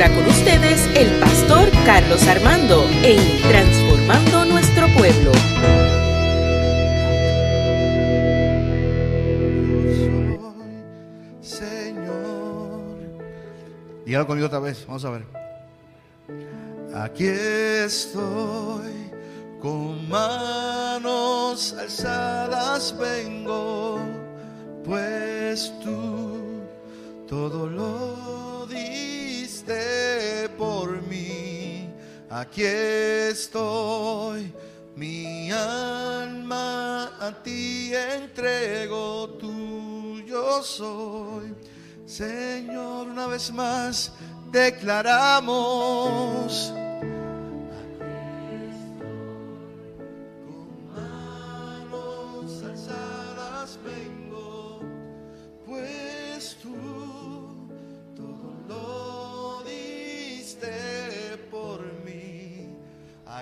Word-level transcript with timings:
ahora 0.00 0.14
con 0.14 0.28
ustedes 0.28 0.88
el 0.94 1.18
pastor 1.18 1.68
Carlos 1.84 2.24
Armando 2.28 2.84
en 3.02 3.18
Transformando 3.48 4.44
Nuestro 4.44 4.86
Pueblo. 4.96 5.32
Señor. 11.40 12.84
Dígalo 14.06 14.26
conmigo 14.28 14.46
otra 14.46 14.60
vez, 14.60 14.86
vamos 14.86 15.04
a 15.04 15.10
ver. 15.10 15.24
Aquí 16.94 17.26
estoy 17.26 19.10
con 19.60 20.08
manos 20.08 21.74
alzadas 21.76 22.96
vengo, 22.96 23.98
pues 24.84 25.72
tú 25.82 26.38
todo 27.26 27.66
lo 27.66 28.47
por 30.56 31.02
mí. 31.02 31.90
Aquí 32.30 32.62
estoy, 32.62 34.52
mi 34.94 35.50
alma 35.50 37.06
a 37.20 37.32
ti 37.42 37.92
entrego, 37.94 39.30
tuyo 39.40 40.62
soy. 40.62 41.54
Señor, 42.06 43.08
una 43.08 43.26
vez 43.26 43.52
más 43.52 44.12
declaramos. 44.50 45.92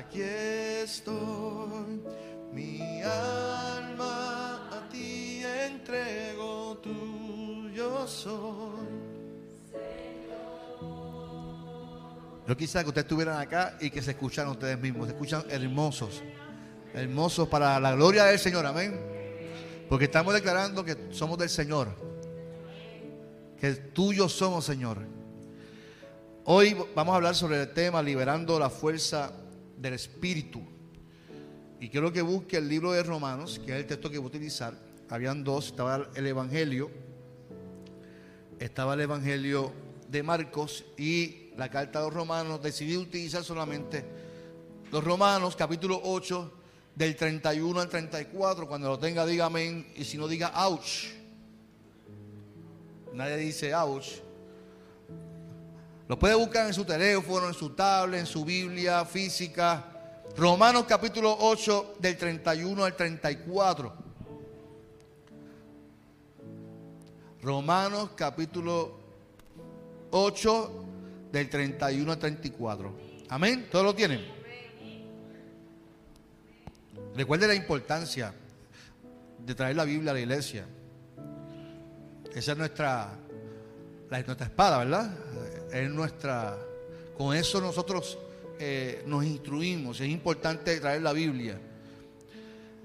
Aquí 0.09 0.23
estoy, 0.23 2.01
mi 2.53 3.03
alma 3.03 4.71
a 4.71 4.89
ti 4.89 5.43
entrego, 5.45 6.79
tuyo 6.79 8.07
soy. 8.07 8.87
Yo 12.47 12.57
quisiera 12.57 12.85
que 12.85 12.91
ustedes 12.91 13.05
estuvieran 13.05 13.41
acá 13.41 13.77
y 13.81 13.91
que 13.91 14.01
se 14.01 14.13
escucharan 14.13 14.53
ustedes 14.53 14.79
mismos. 14.79 15.09
Se 15.09 15.13
escuchan 15.13 15.45
hermosos. 15.49 16.23
Hermosos 16.95 17.49
para 17.49 17.81
la 17.81 17.97
gloria 17.97 18.27
del 18.27 18.39
Señor. 18.39 18.65
Amén. 18.65 18.97
Porque 19.89 20.05
estamos 20.05 20.33
declarando 20.33 20.85
que 20.85 21.09
somos 21.11 21.37
del 21.37 21.51
Señor. 21.51 21.89
Que 23.59 23.73
tuyos 23.75 24.33
somos, 24.33 24.65
Señor. 24.65 24.99
Hoy 26.45 26.77
vamos 26.95 27.13
a 27.13 27.17
hablar 27.17 27.35
sobre 27.35 27.61
el 27.61 27.73
tema 27.73 28.01
liberando 28.01 28.57
la 28.61 28.71
fuerza 28.71 29.33
del 29.79 29.95
Espíritu. 29.95 30.63
Y 31.81 31.89
quiero 31.89 32.13
que 32.13 32.23
busque 32.23 32.57
el 32.57 32.69
libro 32.69 32.93
de 32.93 33.03
Romanos, 33.03 33.61
que 33.65 33.73
es 33.73 33.79
el 33.79 33.87
texto 33.87 34.11
que 34.11 34.19
voy 34.19 34.27
a 34.27 34.29
utilizar. 34.29 34.75
Habían 35.09 35.45
dos. 35.45 35.67
Estaba 35.67 36.09
el 36.15 36.27
Evangelio. 36.27 36.91
Estaba 38.59 38.95
el 38.95 39.01
Evangelio 39.03 39.73
de 40.09 40.23
Marcos 40.23 40.85
y 40.97 41.51
la 41.57 41.71
carta 41.71 42.01
de 42.01 42.07
los 42.07 42.15
romanos, 42.15 42.63
decidí 42.63 42.97
utilizar 42.97 43.43
solamente 43.43 44.05
los 44.93 45.03
romanos, 45.03 45.57
capítulo 45.57 46.01
8, 46.05 46.53
del 46.95 47.17
31 47.17 47.81
al 47.81 47.89
34. 47.89 48.69
Cuando 48.69 48.89
lo 48.89 48.99
tenga, 48.99 49.27
diga 49.27 49.47
amén. 49.47 49.93
Y 49.97 50.05
si 50.05 50.17
no, 50.17 50.29
diga 50.29 50.53
ouch. 50.67 51.09
Nadie 53.13 53.37
dice 53.37 53.75
ouch. 53.75 54.26
Lo 56.09 56.17
puede 56.17 56.37
buscar 56.37 56.67
en 56.67 56.75
su 56.75 56.85
teléfono, 56.85 57.49
en 57.49 57.55
su 57.55 57.71
tablet, 57.71 58.21
en 58.21 58.27
su 58.27 58.45
Biblia 58.45 59.05
física. 59.05 59.85
Romanos 60.37 60.85
capítulo 60.87 61.37
8, 61.41 61.97
del 61.99 62.17
31 62.17 62.85
al 62.85 62.95
34. 62.95 63.93
Romanos 67.43 68.11
capítulo 68.15 69.01
8, 70.11 70.85
del 71.33 71.51
31 71.51 72.13
al 72.13 72.19
34. 72.19 72.93
Amén. 73.29 73.67
¿Todos 73.69 73.85
lo 73.87 73.95
tienen? 73.95 74.25
Recuerde 77.17 77.49
la 77.49 77.55
importancia 77.55 78.33
de 79.45 79.55
traer 79.57 79.75
la 79.75 79.85
Biblia 79.85 80.13
a 80.13 80.15
la 80.15 80.21
iglesia. 80.21 80.67
Esa 82.33 82.53
es 82.53 82.59
nuestra, 82.59 83.11
la, 84.09 84.23
nuestra 84.23 84.47
espada, 84.47 84.79
¿verdad? 84.79 85.26
Es 85.73 85.91
nuestra. 85.91 86.59
Con 87.17 87.35
eso 87.35 87.61
nosotros 87.61 88.19
eh, 88.59 89.03
nos 89.07 89.25
instruimos. 89.25 90.01
Es 90.01 90.09
importante 90.09 90.79
traer 90.81 91.03
la 91.03 91.13
Biblia. 91.13 91.59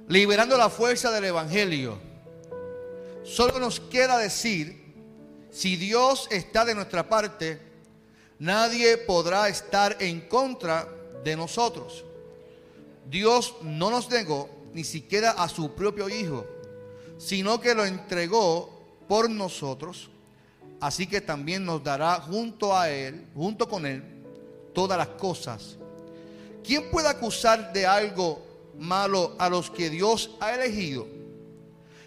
Liberando 0.07 0.57
la 0.57 0.69
fuerza 0.69 1.11
del 1.11 1.25
Evangelio. 1.25 1.97
Solo 3.23 3.59
nos 3.59 3.79
queda 3.79 4.17
decir, 4.17 4.81
si 5.51 5.75
Dios 5.75 6.27
está 6.31 6.65
de 6.65 6.75
nuestra 6.75 7.07
parte, 7.07 7.59
nadie 8.39 8.97
podrá 8.97 9.47
estar 9.47 9.97
en 9.99 10.21
contra 10.21 10.87
de 11.23 11.35
nosotros. 11.35 12.03
Dios 13.09 13.55
no 13.61 13.91
nos 13.91 14.09
negó 14.09 14.49
ni 14.73 14.83
siquiera 14.83 15.31
a 15.31 15.49
su 15.49 15.73
propio 15.75 16.09
Hijo, 16.09 16.45
sino 17.17 17.61
que 17.61 17.75
lo 17.75 17.85
entregó 17.85 18.81
por 19.07 19.29
nosotros. 19.29 20.09
Así 20.81 21.05
que 21.05 21.21
también 21.21 21.63
nos 21.63 21.83
dará 21.83 22.15
junto 22.15 22.75
a 22.75 22.89
Él, 22.89 23.27
junto 23.35 23.69
con 23.69 23.85
Él, 23.85 24.03
todas 24.73 24.97
las 24.97 25.09
cosas. 25.09 25.77
¿Quién 26.63 26.89
puede 26.89 27.07
acusar 27.07 27.71
de 27.71 27.85
algo 27.85 28.43
malo 28.79 29.35
a 29.37 29.47
los 29.47 29.69
que 29.69 29.91
Dios 29.91 30.31
ha 30.39 30.55
elegido? 30.55 31.07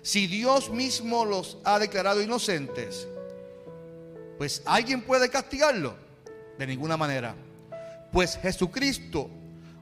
Si 0.03 0.27
Dios 0.27 0.71
mismo 0.71 1.25
los 1.25 1.57
ha 1.65 1.79
declarado 1.79 2.21
inocentes, 2.21 3.07
pues 4.39 4.61
alguien 4.67 5.03
puede 5.03 5.31
castigarlo. 5.31 5.95
De 6.59 6.67
ninguna 6.67 6.97
manera. 6.97 7.35
Pues 8.12 8.39
Jesucristo 8.41 9.29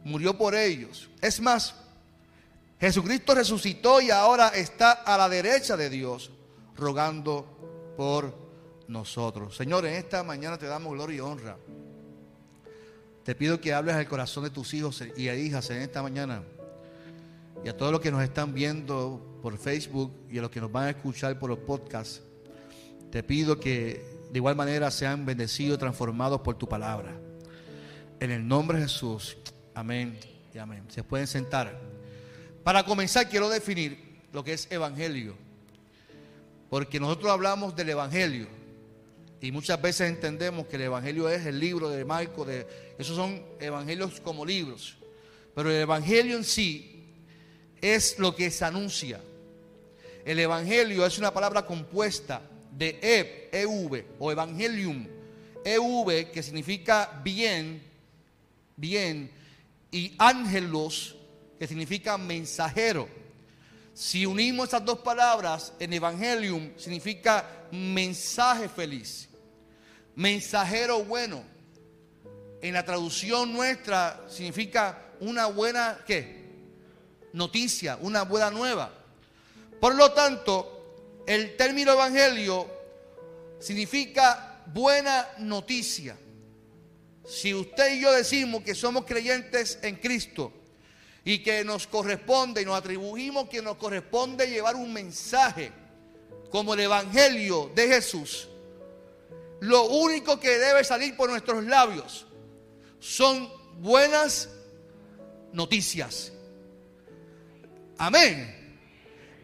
murió 0.04 0.36
por 0.36 0.54
ellos. 0.54 1.08
Es 1.20 1.40
más, 1.40 1.74
Jesucristo 2.80 3.34
resucitó 3.34 4.00
y 4.00 4.10
ahora 4.10 4.48
está 4.48 4.92
a 4.92 5.16
la 5.16 5.28
derecha 5.28 5.76
de 5.76 5.88
Dios, 5.88 6.30
rogando 6.76 7.94
por 7.96 8.41
nosotros. 8.92 9.56
Señor, 9.56 9.86
en 9.86 9.94
esta 9.94 10.22
mañana 10.22 10.58
te 10.58 10.66
damos 10.66 10.92
gloria 10.92 11.16
y 11.16 11.20
honra. 11.20 11.56
Te 13.24 13.34
pido 13.34 13.60
que 13.60 13.72
hables 13.72 13.94
al 13.94 14.08
corazón 14.08 14.44
de 14.44 14.50
tus 14.50 14.74
hijos 14.74 15.02
y 15.16 15.28
hijas 15.28 15.70
en 15.70 15.82
esta 15.82 16.02
mañana. 16.02 16.42
Y 17.64 17.68
a 17.68 17.76
todos 17.76 17.92
los 17.92 18.00
que 18.00 18.10
nos 18.10 18.22
están 18.22 18.52
viendo 18.52 19.38
por 19.40 19.56
Facebook 19.56 20.12
y 20.28 20.38
a 20.38 20.42
los 20.42 20.50
que 20.50 20.60
nos 20.60 20.70
van 20.70 20.84
a 20.84 20.90
escuchar 20.90 21.38
por 21.38 21.50
los 21.50 21.60
podcasts, 21.60 22.22
te 23.10 23.22
pido 23.22 23.60
que 23.60 24.04
de 24.30 24.38
igual 24.38 24.56
manera 24.56 24.90
sean 24.90 25.24
bendecidos, 25.24 25.78
transformados 25.78 26.40
por 26.40 26.56
tu 26.56 26.68
palabra. 26.68 27.12
En 28.18 28.30
el 28.30 28.46
nombre 28.46 28.78
de 28.78 28.84
Jesús. 28.84 29.36
Amén 29.74 30.18
y 30.54 30.58
amén. 30.58 30.84
Se 30.88 31.04
pueden 31.04 31.26
sentar. 31.26 31.78
Para 32.64 32.84
comenzar, 32.84 33.28
quiero 33.28 33.48
definir 33.48 34.22
lo 34.32 34.42
que 34.42 34.54
es 34.54 34.70
evangelio. 34.70 35.36
Porque 36.70 36.98
nosotros 36.98 37.30
hablamos 37.30 37.76
del 37.76 37.90
evangelio. 37.90 38.61
Y 39.42 39.50
muchas 39.50 39.82
veces 39.82 40.08
entendemos 40.08 40.68
que 40.68 40.76
el 40.76 40.82
evangelio 40.82 41.28
es 41.28 41.44
el 41.44 41.58
libro 41.58 41.90
de 41.90 42.04
Marco. 42.04 42.44
De, 42.44 42.64
esos 42.96 43.16
son 43.16 43.44
evangelios 43.58 44.20
como 44.20 44.46
libros. 44.46 44.96
Pero 45.52 45.68
el 45.68 45.82
evangelio 45.82 46.36
en 46.36 46.44
sí 46.44 47.04
es 47.80 48.20
lo 48.20 48.36
que 48.36 48.52
se 48.52 48.64
anuncia. 48.64 49.20
El 50.24 50.38
evangelio 50.38 51.04
es 51.04 51.18
una 51.18 51.34
palabra 51.34 51.66
compuesta 51.66 52.40
de 52.70 53.00
ev, 53.02 53.48
ev 53.50 54.04
o 54.20 54.30
evangelium, 54.30 55.08
ev 55.64 56.30
que 56.30 56.40
significa 56.40 57.20
bien, 57.24 57.82
bien, 58.76 59.28
y 59.90 60.14
ángelos 60.18 61.16
que 61.58 61.66
significa 61.66 62.16
mensajero. 62.16 63.08
Si 63.92 64.24
unimos 64.24 64.66
estas 64.66 64.84
dos 64.84 65.00
palabras 65.00 65.72
en 65.80 65.92
evangelium 65.92 66.70
significa 66.78 67.66
mensaje 67.72 68.68
feliz, 68.68 69.28
mensajero 70.16 71.04
bueno. 71.04 71.42
En 72.60 72.74
la 72.74 72.84
traducción 72.84 73.52
nuestra 73.52 74.24
significa 74.28 75.06
una 75.20 75.46
buena 75.46 75.98
¿qué? 76.06 76.42
noticia, 77.32 77.98
una 78.00 78.22
buena 78.22 78.50
nueva. 78.50 78.92
Por 79.80 79.94
lo 79.94 80.12
tanto, 80.12 81.22
el 81.26 81.56
término 81.56 81.92
evangelio 81.92 82.68
significa 83.58 84.62
buena 84.66 85.28
noticia. 85.38 86.16
Si 87.26 87.54
usted 87.54 87.96
y 87.96 88.00
yo 88.00 88.12
decimos 88.12 88.62
que 88.62 88.74
somos 88.74 89.04
creyentes 89.04 89.78
en 89.82 89.96
Cristo 89.96 90.52
y 91.24 91.38
que 91.38 91.64
nos 91.64 91.86
corresponde 91.86 92.62
y 92.62 92.64
nos 92.64 92.76
atribuimos 92.76 93.48
que 93.48 93.62
nos 93.62 93.76
corresponde 93.76 94.48
llevar 94.48 94.74
un 94.74 94.92
mensaje 94.92 95.70
como 96.50 96.74
el 96.74 96.80
Evangelio 96.80 97.70
de 97.74 97.88
Jesús, 97.88 98.48
lo 99.62 99.84
único 99.84 100.40
que 100.40 100.58
debe 100.58 100.82
salir 100.82 101.16
por 101.16 101.30
nuestros 101.30 101.62
labios 101.62 102.26
son 102.98 103.48
buenas 103.78 104.48
noticias. 105.52 106.32
Amén. 107.96 108.80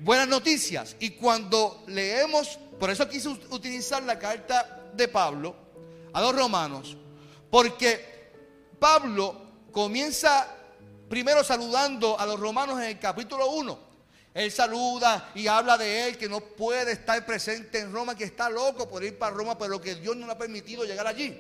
Buenas 0.01 0.27
noticias. 0.27 0.97
Y 0.99 1.11
cuando 1.11 1.85
leemos, 1.87 2.59
por 2.81 2.91
eso 2.91 3.09
quise 3.09 3.29
utilizar 3.29 4.03
la 4.03 4.19
carta 4.19 4.91
de 4.93 5.07
Pablo 5.07 5.55
a 6.13 6.21
los 6.21 6.35
romanos, 6.35 6.97
porque 7.49 8.33
Pablo 8.81 9.41
comienza 9.71 10.49
primero 11.09 11.45
saludando 11.45 12.19
a 12.19 12.27
los 12.27 12.41
romanos 12.41 12.79
en 12.79 12.87
el 12.87 12.99
capítulo 12.99 13.53
1. 13.53 13.88
Él 14.39 14.53
saluda 14.53 15.33
y 15.35 15.49
habla 15.49 15.77
de 15.77 16.07
él 16.07 16.17
que 16.17 16.29
no 16.29 16.39
puede 16.39 16.93
estar 16.93 17.27
presente 17.27 17.81
en 17.81 17.93
Roma, 17.93 18.17
que 18.17 18.23
está 18.23 18.49
loco 18.49 18.89
por 18.89 19.03
ir 19.03 19.19
para 19.19 19.35
Roma, 19.35 19.59
pero 19.59 19.81
que 19.81 19.97
Dios 19.97 20.17
no 20.17 20.27
le 20.27 20.33
ha 20.33 20.39
permitido 20.39 20.85
llegar 20.85 21.09
allí. 21.09 21.37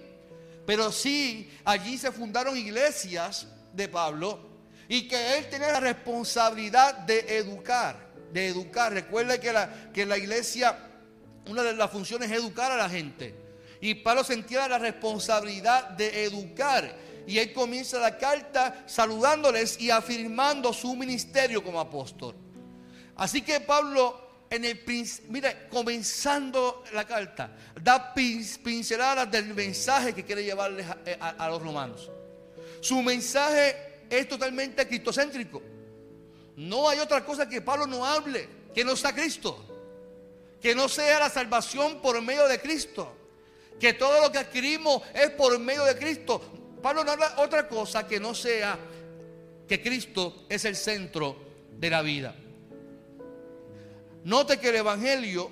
Pero 0.66 0.90
sí, 0.90 1.48
allí 1.64 1.96
se 1.96 2.10
fundaron 2.10 2.56
iglesias 2.56 3.46
de 3.72 3.86
Pablo 3.86 4.40
y 4.88 5.06
que 5.06 5.38
él 5.38 5.48
tenía 5.48 5.70
la 5.70 5.78
responsabilidad 5.78 6.92
de 6.94 7.38
educar, 7.38 7.94
de 8.32 8.48
educar. 8.48 8.92
Recuerde 8.92 9.38
que 9.38 9.52
la, 9.52 9.92
que 9.94 10.04
la 10.04 10.18
iglesia, 10.18 10.76
una 11.46 11.62
de 11.62 11.74
las 11.74 11.92
funciones 11.92 12.28
es 12.32 12.36
educar 12.36 12.72
a 12.72 12.76
la 12.76 12.90
gente. 12.90 13.32
Y 13.80 13.94
Pablo 13.94 14.24
sentía 14.24 14.66
la 14.66 14.78
responsabilidad 14.78 15.90
de 15.90 16.24
educar. 16.24 16.92
Y 17.28 17.38
él 17.38 17.52
comienza 17.52 18.00
la 18.00 18.18
carta 18.18 18.82
saludándoles 18.86 19.80
y 19.80 19.88
afirmando 19.92 20.72
su 20.72 20.96
ministerio 20.96 21.62
como 21.62 21.78
apóstol. 21.78 22.34
Así 23.18 23.42
que 23.42 23.60
Pablo, 23.60 24.46
en 24.48 24.64
el 24.64 24.80
mire, 25.28 25.66
comenzando 25.68 26.84
la 26.92 27.04
carta, 27.04 27.50
da 27.82 28.14
pinceladas 28.14 29.30
del 29.30 29.52
mensaje 29.54 30.14
que 30.14 30.24
quiere 30.24 30.44
llevarles 30.44 30.86
eh, 31.04 31.16
a, 31.20 31.48
los 31.48 31.60
romanos. 31.60 32.10
Su 32.80 33.02
mensaje 33.02 34.04
es 34.08 34.28
totalmente 34.28 34.86
cristocéntrico. 34.86 35.60
No 36.56 36.88
hay 36.88 37.00
otra 37.00 37.24
cosa 37.24 37.48
que 37.48 37.60
Pablo 37.60 37.86
no 37.86 38.06
hable 38.06 38.48
que 38.72 38.84
no 38.84 38.94
sea 38.94 39.12
Cristo. 39.12 39.64
Que 40.62 40.72
no 40.74 40.88
sea 40.88 41.18
la 41.18 41.30
salvación 41.30 42.00
por 42.00 42.22
medio 42.22 42.46
de 42.46 42.60
Cristo. 42.60 43.12
Que 43.80 43.94
todo 43.94 44.20
lo 44.20 44.30
que 44.30 44.38
adquirimos 44.38 45.02
es 45.12 45.30
por 45.30 45.58
medio 45.58 45.84
de 45.84 45.96
Cristo. 45.96 46.40
Pablo 46.80 47.02
no 47.02 47.10
habla 47.10 47.34
otra 47.38 47.66
cosa 47.66 48.06
que 48.06 48.20
no 48.20 48.32
sea 48.32 48.78
que 49.66 49.82
Cristo 49.82 50.46
es 50.48 50.64
el 50.64 50.76
centro 50.76 51.36
de 51.72 51.90
la 51.90 52.02
vida. 52.02 52.34
Note 54.24 54.58
que 54.58 54.68
el 54.68 54.76
Evangelio, 54.76 55.50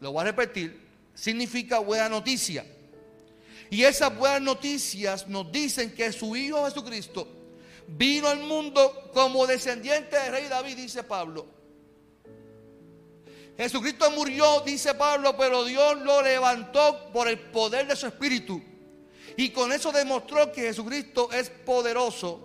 lo 0.00 0.12
voy 0.12 0.22
a 0.22 0.24
repetir, 0.24 0.88
significa 1.14 1.78
buena 1.78 2.08
noticia. 2.08 2.64
Y 3.70 3.82
esas 3.82 4.16
buenas 4.16 4.40
noticias 4.40 5.28
nos 5.28 5.50
dicen 5.52 5.94
que 5.94 6.12
su 6.12 6.34
Hijo 6.36 6.64
Jesucristo 6.64 7.28
vino 7.86 8.28
al 8.28 8.40
mundo 8.40 9.10
como 9.12 9.46
descendiente 9.46 10.16
del 10.16 10.32
rey 10.32 10.48
David, 10.48 10.76
dice 10.76 11.02
Pablo. 11.02 11.46
Jesucristo 13.56 14.10
murió, 14.12 14.60
dice 14.60 14.94
Pablo, 14.94 15.36
pero 15.36 15.64
Dios 15.64 15.98
lo 16.02 16.22
levantó 16.22 17.10
por 17.12 17.26
el 17.26 17.38
poder 17.38 17.88
de 17.88 17.96
su 17.96 18.06
Espíritu. 18.06 18.62
Y 19.36 19.50
con 19.50 19.72
eso 19.72 19.90
demostró 19.90 20.52
que 20.52 20.62
Jesucristo 20.62 21.30
es 21.32 21.50
poderoso 21.50 22.40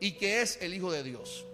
y 0.00 0.12
que 0.12 0.42
es 0.42 0.58
el 0.62 0.74
Hijo 0.74 0.92
de 0.92 1.02
Dios. 1.02 1.44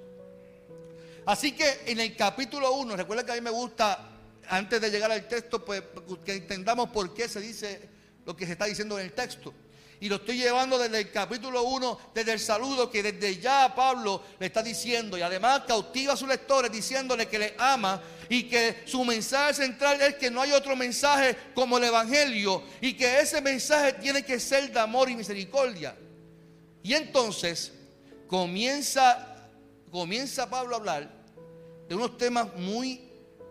Así 1.26 1.52
que 1.52 1.82
en 1.86 2.00
el 2.00 2.16
capítulo 2.16 2.72
1, 2.74 2.96
recuerda 2.96 3.24
que 3.24 3.32
a 3.32 3.34
mí 3.34 3.40
me 3.40 3.50
gusta, 3.50 4.10
antes 4.48 4.80
de 4.80 4.90
llegar 4.90 5.10
al 5.10 5.26
texto, 5.26 5.64
pues 5.64 5.82
que 6.24 6.34
entendamos 6.34 6.90
por 6.90 7.14
qué 7.14 7.28
se 7.28 7.40
dice 7.40 7.88
lo 8.26 8.36
que 8.36 8.46
se 8.46 8.52
está 8.52 8.66
diciendo 8.66 8.98
en 8.98 9.06
el 9.06 9.12
texto. 9.12 9.54
Y 10.00 10.08
lo 10.08 10.16
estoy 10.16 10.36
llevando 10.36 10.76
desde 10.76 10.98
el 10.98 11.10
capítulo 11.10 11.62
1, 11.62 12.10
desde 12.14 12.32
el 12.32 12.40
saludo 12.40 12.90
que 12.90 13.02
desde 13.02 13.40
ya 13.40 13.74
Pablo 13.74 14.22
le 14.38 14.46
está 14.46 14.62
diciendo. 14.62 15.16
Y 15.16 15.22
además 15.22 15.62
cautiva 15.66 16.12
a 16.12 16.16
sus 16.16 16.28
lectores 16.28 16.70
diciéndole 16.70 17.26
que 17.26 17.38
le 17.38 17.54
ama 17.58 18.02
y 18.28 18.42
que 18.42 18.82
su 18.84 19.02
mensaje 19.04 19.54
central 19.54 20.02
es 20.02 20.16
que 20.16 20.30
no 20.30 20.42
hay 20.42 20.52
otro 20.52 20.76
mensaje 20.76 21.36
como 21.54 21.78
el 21.78 21.84
Evangelio 21.84 22.64
y 22.82 22.94
que 22.94 23.20
ese 23.20 23.40
mensaje 23.40 23.94
tiene 23.94 24.22
que 24.22 24.38
ser 24.38 24.70
de 24.70 24.80
amor 24.80 25.08
y 25.08 25.16
misericordia. 25.16 25.96
Y 26.82 26.92
entonces 26.92 27.72
comienza 28.26 29.33
comienza 29.94 30.50
Pablo 30.50 30.74
a 30.74 30.78
hablar 30.78 31.08
de 31.88 31.94
unos 31.94 32.18
temas 32.18 32.52
muy 32.56 33.00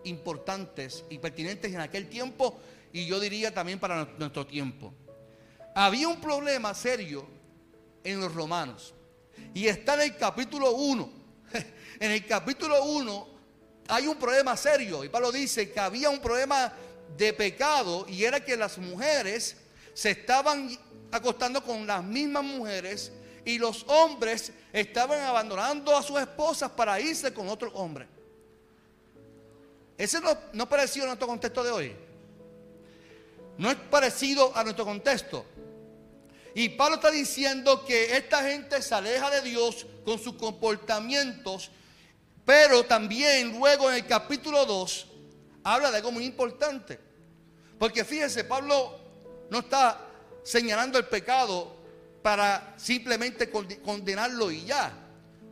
importantes 0.04 1.02
y 1.08 1.16
pertinentes 1.16 1.72
en 1.72 1.80
aquel 1.80 2.06
tiempo 2.06 2.60
y 2.92 3.06
yo 3.06 3.18
diría 3.18 3.54
también 3.54 3.80
para 3.80 4.06
nuestro 4.18 4.46
tiempo. 4.46 4.92
Había 5.74 6.06
un 6.06 6.20
problema 6.20 6.74
serio 6.74 7.26
en 8.04 8.20
los 8.20 8.34
romanos 8.34 8.92
y 9.54 9.68
está 9.68 9.94
en 9.94 10.02
el 10.02 10.16
capítulo 10.18 10.72
1. 10.72 11.10
En 11.98 12.10
el 12.10 12.26
capítulo 12.26 12.84
1 12.84 13.28
hay 13.88 14.06
un 14.06 14.16
problema 14.16 14.54
serio 14.54 15.02
y 15.02 15.08
Pablo 15.08 15.32
dice 15.32 15.70
que 15.70 15.80
había 15.80 16.10
un 16.10 16.20
problema 16.20 16.74
de 17.16 17.32
pecado 17.32 18.04
y 18.06 18.22
era 18.22 18.44
que 18.44 18.54
las 18.54 18.76
mujeres 18.76 19.56
se 19.94 20.10
estaban 20.10 20.68
acostando 21.10 21.64
con 21.64 21.86
las 21.86 22.04
mismas 22.04 22.44
mujeres 22.44 23.12
y 23.44 23.58
los 23.58 23.84
hombres 23.88 24.52
estaban 24.72 25.20
abandonando 25.20 25.96
a 25.96 26.02
sus 26.02 26.20
esposas 26.20 26.70
para 26.70 26.98
irse 27.00 27.32
con 27.32 27.48
otro 27.48 27.70
hombre. 27.74 28.08
Ese 29.96 30.20
no, 30.20 30.36
no 30.52 30.68
parecido 30.68 31.04
a 31.04 31.08
nuestro 31.08 31.28
contexto 31.28 31.62
de 31.62 31.70
hoy. 31.70 31.96
No 33.58 33.70
es 33.70 33.76
parecido 33.76 34.56
a 34.56 34.64
nuestro 34.64 34.84
contexto. 34.84 35.44
Y 36.54 36.70
Pablo 36.70 36.96
está 36.96 37.10
diciendo 37.10 37.84
que 37.84 38.16
esta 38.16 38.42
gente 38.42 38.80
se 38.80 38.94
aleja 38.94 39.30
de 39.30 39.42
Dios 39.42 39.86
con 40.04 40.18
sus 40.18 40.34
comportamientos, 40.34 41.70
pero 42.44 42.84
también 42.84 43.58
luego 43.58 43.90
en 43.90 43.96
el 43.96 44.06
capítulo 44.06 44.64
2 44.64 45.06
habla 45.64 45.90
de 45.90 45.98
algo 45.98 46.12
muy 46.12 46.24
importante. 46.24 46.98
Porque 47.78 48.04
fíjese, 48.04 48.44
Pablo 48.44 48.98
no 49.50 49.60
está 49.60 50.00
señalando 50.42 50.98
el 50.98 51.06
pecado 51.06 51.76
para 52.24 52.72
simplemente 52.78 53.50
condenarlo 53.50 54.50
y 54.50 54.64
ya. 54.64 54.90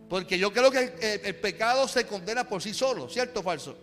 Porque 0.09 0.39
yo 0.39 0.51
creo 0.51 0.71
que 0.71 1.21
el, 1.23 1.37
pecado 1.37 1.87
se 1.87 2.07
condena 2.07 2.49
por 2.49 2.63
sí 2.63 2.73
solo, 2.73 3.11
¿cierto 3.11 3.41
o 3.41 3.43
falso? 3.43 3.77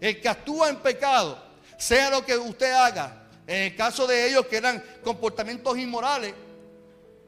El 0.00 0.20
que 0.20 0.28
actúa 0.28 0.68
en 0.68 0.76
pecado, 0.76 1.36
sea 1.76 2.10
lo 2.10 2.24
que 2.24 2.38
usted 2.38 2.70
haga, 2.70 3.26
en 3.44 3.62
el 3.62 3.76
caso 3.76 4.06
de 4.06 4.28
ellos 4.28 4.46
que 4.46 4.56
eran 4.56 4.80
comportamientos 5.02 5.76
inmorales, 5.78 6.32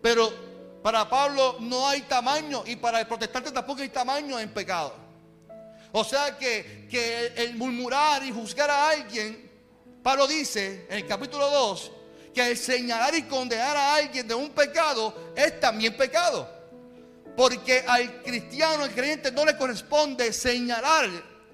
pero 0.00 0.32
para 0.80 1.08
Pablo 1.08 1.56
no 1.58 1.88
hay 1.88 2.02
tamaño 2.02 2.62
y 2.64 2.76
para 2.76 3.00
el 3.00 3.08
protestante 3.08 3.50
tampoco 3.50 3.82
hay 3.82 3.88
tamaño 3.88 4.38
en 4.38 4.54
pecado. 4.54 4.94
O 5.90 6.04
sea 6.04 6.38
que, 6.38 6.86
que 6.88 7.32
el 7.34 7.56
murmurar 7.56 8.22
y 8.22 8.30
juzgar 8.30 8.70
a 8.70 8.90
alguien, 8.90 9.50
Pablo 10.04 10.28
dice 10.28 10.86
en 10.88 10.98
el 10.98 11.06
capítulo 11.08 11.50
2, 11.50 11.92
que 12.32 12.50
el 12.50 12.56
señalar 12.56 13.14
y 13.14 13.22
condenar 13.22 13.76
a 13.76 13.94
alguien 13.96 14.26
de 14.26 14.34
un 14.34 14.50
pecado 14.50 15.32
es 15.36 15.58
también 15.60 15.96
pecado. 15.96 16.48
Porque 17.36 17.84
al 17.86 18.22
cristiano, 18.22 18.84
al 18.84 18.90
creyente, 18.90 19.30
no 19.30 19.44
le 19.44 19.56
corresponde 19.56 20.32
señalar 20.32 21.08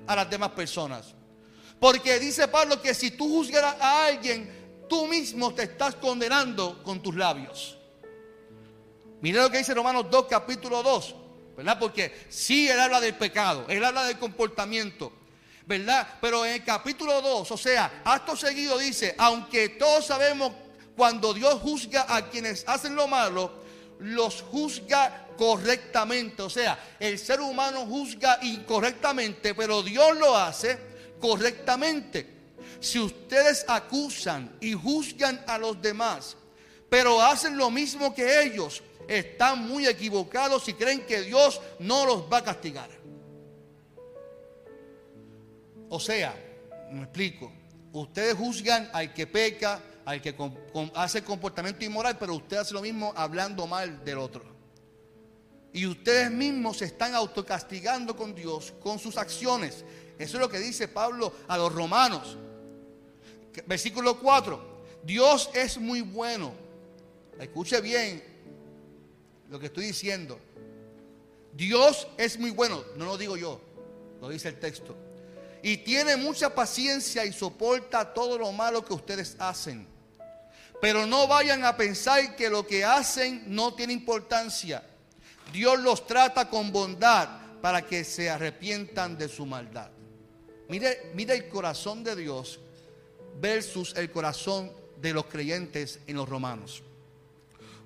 a 0.06 0.16
las 0.16 0.30
demás 0.30 0.50
personas. 0.50 1.14
Porque 1.78 2.18
dice 2.18 2.48
Pablo 2.48 2.80
que 2.80 2.94
si 2.94 3.10
tú 3.10 3.28
juzgaras 3.28 3.76
a 3.80 4.06
alguien, 4.06 4.86
tú 4.88 5.06
mismo 5.06 5.52
te 5.52 5.64
estás 5.64 5.94
condenando 5.96 6.82
con 6.82 7.02
tus 7.02 7.14
labios. 7.14 7.76
Mira 9.20 9.42
lo 9.42 9.50
que 9.50 9.58
dice 9.58 9.74
Romanos 9.74 10.06
2, 10.10 10.26
capítulo 10.28 10.82
2. 10.82 11.14
¿Verdad? 11.56 11.78
Porque 11.78 12.26
sí, 12.28 12.68
él 12.68 12.80
habla 12.80 13.00
del 13.00 13.14
pecado, 13.14 13.66
él 13.68 13.84
habla 13.84 14.04
del 14.04 14.18
comportamiento. 14.18 15.12
¿Verdad? 15.66 16.06
Pero 16.20 16.44
en 16.44 16.54
el 16.54 16.64
capítulo 16.64 17.22
2, 17.22 17.50
o 17.50 17.56
sea, 17.56 18.02
acto 18.04 18.36
seguido 18.36 18.76
dice, 18.78 19.14
aunque 19.16 19.70
todos 19.70 20.06
sabemos 20.06 20.52
cuando 20.96 21.34
Dios 21.34 21.60
juzga 21.60 22.06
a 22.08 22.28
quienes 22.28 22.64
hacen 22.66 22.94
lo 22.94 23.08
malo, 23.08 23.50
los 23.98 24.42
juzga 24.42 25.28
correctamente. 25.36 26.42
O 26.42 26.50
sea, 26.50 26.78
el 26.98 27.18
ser 27.18 27.40
humano 27.40 27.86
juzga 27.86 28.38
incorrectamente, 28.42 29.54
pero 29.54 29.82
Dios 29.82 30.16
lo 30.16 30.36
hace 30.36 30.78
correctamente. 31.20 32.32
Si 32.80 32.98
ustedes 32.98 33.64
acusan 33.68 34.56
y 34.60 34.72
juzgan 34.72 35.42
a 35.46 35.58
los 35.58 35.80
demás, 35.80 36.36
pero 36.88 37.20
hacen 37.20 37.56
lo 37.56 37.70
mismo 37.70 38.14
que 38.14 38.42
ellos, 38.42 38.82
están 39.08 39.66
muy 39.68 39.86
equivocados 39.86 40.68
y 40.68 40.74
creen 40.74 41.04
que 41.06 41.22
Dios 41.22 41.60
no 41.78 42.06
los 42.06 42.22
va 42.32 42.38
a 42.38 42.44
castigar. 42.44 42.88
O 45.88 46.00
sea, 46.00 46.34
me 46.90 47.02
explico, 47.02 47.52
ustedes 47.92 48.34
juzgan 48.34 48.88
al 48.92 49.12
que 49.12 49.26
peca, 49.26 49.80
al 50.04 50.20
que 50.20 50.34
hace 50.94 51.24
comportamiento 51.24 51.84
inmoral, 51.84 52.16
pero 52.18 52.34
usted 52.34 52.58
hace 52.58 52.74
lo 52.74 52.82
mismo 52.82 53.12
hablando 53.16 53.66
mal 53.66 54.04
del 54.04 54.18
otro. 54.18 54.44
Y 55.72 55.86
ustedes 55.86 56.30
mismos 56.30 56.78
se 56.78 56.84
están 56.84 57.14
autocastigando 57.14 58.16
con 58.16 58.34
Dios, 58.34 58.72
con 58.80 58.98
sus 58.98 59.16
acciones. 59.16 59.84
Eso 60.18 60.36
es 60.36 60.40
lo 60.40 60.48
que 60.48 60.60
dice 60.60 60.86
Pablo 60.86 61.32
a 61.48 61.58
los 61.58 61.72
romanos. 61.72 62.36
Versículo 63.66 64.18
4. 64.20 64.74
Dios 65.02 65.50
es 65.52 65.78
muy 65.78 66.00
bueno. 66.00 66.52
Escuche 67.40 67.80
bien 67.80 68.22
lo 69.50 69.58
que 69.58 69.66
estoy 69.66 69.86
diciendo. 69.86 70.38
Dios 71.52 72.08
es 72.16 72.38
muy 72.38 72.50
bueno, 72.50 72.84
no 72.96 73.04
lo 73.04 73.16
digo 73.16 73.36
yo, 73.36 73.60
lo 74.20 74.28
dice 74.28 74.48
el 74.48 74.58
texto. 74.58 74.96
Y 75.62 75.78
tiene 75.78 76.16
mucha 76.16 76.54
paciencia 76.54 77.24
y 77.24 77.32
soporta 77.32 78.12
todo 78.12 78.36
lo 78.36 78.52
malo 78.52 78.84
que 78.84 78.92
ustedes 78.92 79.36
hacen. 79.38 79.93
Pero 80.84 81.06
no 81.06 81.26
vayan 81.26 81.64
a 81.64 81.78
pensar 81.78 82.36
que 82.36 82.50
lo 82.50 82.66
que 82.66 82.84
hacen 82.84 83.42
no 83.46 83.72
tiene 83.72 83.94
importancia. 83.94 84.84
Dios 85.50 85.80
los 85.80 86.06
trata 86.06 86.50
con 86.50 86.72
bondad 86.72 87.26
para 87.62 87.80
que 87.80 88.04
se 88.04 88.28
arrepientan 88.28 89.16
de 89.16 89.30
su 89.30 89.46
maldad. 89.46 89.88
Mire, 90.68 91.10
mire 91.14 91.36
el 91.36 91.48
corazón 91.48 92.04
de 92.04 92.14
Dios 92.14 92.60
versus 93.40 93.94
el 93.96 94.10
corazón 94.10 94.70
de 95.00 95.14
los 95.14 95.24
creyentes 95.24 96.00
en 96.06 96.16
los 96.16 96.28
romanos. 96.28 96.82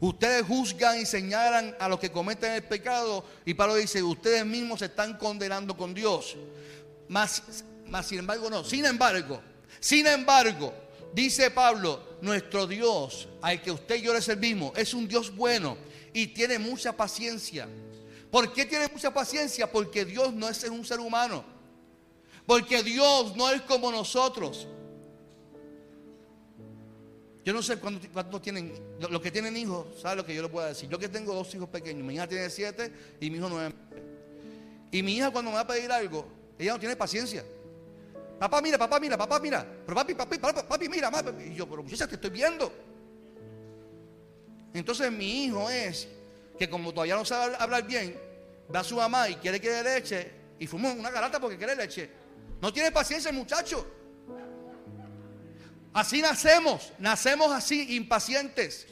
Ustedes 0.00 0.44
juzgan 0.44 0.98
y 0.98 1.06
señalan 1.06 1.76
a 1.78 1.88
los 1.88 2.00
que 2.00 2.10
cometen 2.10 2.50
el 2.50 2.64
pecado 2.64 3.24
y 3.44 3.54
Pablo 3.54 3.76
dice, 3.76 4.02
ustedes 4.02 4.44
mismos 4.44 4.80
se 4.80 4.86
están 4.86 5.16
condenando 5.18 5.76
con 5.76 5.94
Dios. 5.94 6.36
Más, 7.06 7.62
más 7.86 8.06
sin 8.06 8.18
embargo 8.18 8.50
no, 8.50 8.64
sin 8.64 8.84
embargo, 8.86 9.40
sin 9.78 10.04
embargo, 10.08 10.74
dice 11.12 11.50
Pablo, 11.50 12.18
nuestro 12.20 12.66
Dios 12.66 13.28
al 13.42 13.62
que 13.62 13.70
usted 13.70 13.96
y 13.96 14.02
yo 14.02 14.12
le 14.12 14.22
servimos 14.22 14.76
es 14.76 14.94
un 14.94 15.06
Dios 15.08 15.34
bueno 15.34 15.76
y 16.12 16.28
tiene 16.28 16.58
mucha 16.58 16.96
paciencia. 16.96 17.68
¿Por 18.30 18.52
qué 18.52 18.66
tiene 18.66 18.88
mucha 18.88 19.12
paciencia? 19.12 19.70
Porque 19.70 20.04
Dios 20.04 20.34
no 20.34 20.48
es 20.48 20.62
un 20.64 20.84
ser 20.84 21.00
humano. 21.00 21.44
Porque 22.46 22.82
Dios 22.82 23.36
no 23.36 23.50
es 23.50 23.62
como 23.62 23.90
nosotros. 23.90 24.66
Yo 27.44 27.54
no 27.54 27.62
sé 27.62 27.78
cuántos 27.78 28.42
tienen, 28.42 28.74
los 28.98 29.22
que 29.22 29.30
tienen 29.30 29.56
hijos, 29.56 29.86
¿saben 30.02 30.18
lo 30.18 30.26
que 30.26 30.34
yo 30.34 30.42
les 30.42 30.50
puedo 30.50 30.66
decir? 30.66 30.88
Yo 30.88 30.98
que 30.98 31.08
tengo 31.08 31.34
dos 31.34 31.54
hijos 31.54 31.68
pequeños, 31.70 32.04
mi 32.04 32.14
hija 32.14 32.26
tiene 32.26 32.50
siete 32.50 32.92
y 33.20 33.30
mi 33.30 33.38
hijo 33.38 33.48
nueve. 33.48 33.74
Y 34.90 35.02
mi 35.02 35.16
hija 35.16 35.30
cuando 35.30 35.50
me 35.50 35.54
va 35.54 35.62
a 35.62 35.66
pedir 35.66 35.90
algo, 35.90 36.26
ella 36.58 36.72
no 36.72 36.78
tiene 36.78 36.96
paciencia. 36.96 37.44
Papá, 38.38 38.60
mira, 38.62 38.78
papá, 38.78 39.00
mira, 39.00 39.16
papá, 39.16 39.40
mira. 39.40 39.66
Pero 39.84 39.94
papi, 39.94 40.14
papi, 40.14 40.38
papi, 40.38 40.60
papi 40.68 40.88
mira, 40.88 41.10
papi. 41.10 41.42
Y 41.44 41.54
yo, 41.54 41.68
pero 41.68 41.82
muchacha, 41.82 42.06
te 42.06 42.14
estoy 42.14 42.30
viendo. 42.30 42.72
Entonces 44.72 45.10
mi 45.10 45.44
hijo 45.44 45.68
es 45.70 46.08
que 46.58 46.68
como 46.68 46.92
todavía 46.92 47.16
no 47.16 47.24
sabe 47.24 47.56
hablar 47.58 47.86
bien, 47.86 48.18
va 48.74 48.80
a 48.80 48.84
su 48.84 48.96
mamá 48.96 49.28
y 49.28 49.36
quiere 49.36 49.60
que 49.60 49.70
le 49.70 49.82
leche 49.82 50.30
y 50.58 50.66
fuma 50.66 50.92
una 50.92 51.10
garata 51.10 51.40
porque 51.40 51.56
quiere 51.56 51.74
leche. 51.74 52.10
No 52.60 52.72
tiene 52.72 52.92
paciencia 52.92 53.30
el 53.30 53.36
muchacho. 53.36 53.86
Así 55.92 56.20
nacemos, 56.20 56.92
nacemos 56.98 57.50
así, 57.52 57.96
impacientes. 57.96 58.86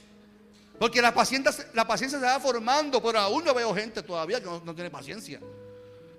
Porque 0.78 1.00
la 1.00 1.14
paciencia, 1.14 1.52
la 1.74 1.86
paciencia 1.86 2.18
se 2.18 2.24
va 2.24 2.38
formando, 2.40 3.02
pero 3.02 3.18
aún 3.18 3.44
no 3.44 3.54
veo 3.54 3.74
gente 3.74 4.02
todavía 4.02 4.40
que 4.40 4.46
no, 4.46 4.74
tiene 4.74 4.90
paciencia. 4.90 5.40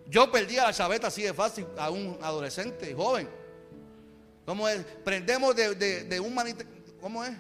Yo 0.10 0.32
perdí 0.32 0.58
a 0.58 0.66
la 0.66 0.74
chaveta 0.74 1.08
así 1.08 1.24
de 1.24 1.34
fácil 1.34 1.66
a 1.78 1.90
un 1.90 2.18
adolescente, 2.22 2.94
joven. 2.94 3.28
¿Cómo 4.46 4.68
es? 4.70 4.82
Prendemos 5.04 5.56
de, 5.56 6.22
un 6.24 6.34
manito. 6.34 6.64
¿Cómo 7.02 7.24
es? 7.24 7.34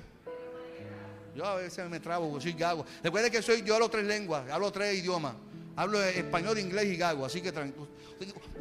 Yo 1.34 1.46
a 1.46 1.56
veces 1.56 1.90
me 1.90 2.00
trabo, 2.00 2.40
soy 2.42 2.54
gago. 2.54 2.86
Recuerde 3.02 3.32
que 3.32 3.42
soy, 3.42 3.64
yo 3.64 3.76
hablo 3.76 3.90
tres 3.90 4.06
lenguas, 4.06 4.50
hablo 4.52 4.72
tres 4.72 4.98
idiomas. 4.98 5.36
Hablo 5.78 6.04
español, 6.04 6.58
inglés 6.58 6.86
y 6.86 6.98
gago, 6.98 7.24
así 7.24 7.40
que 7.40 7.54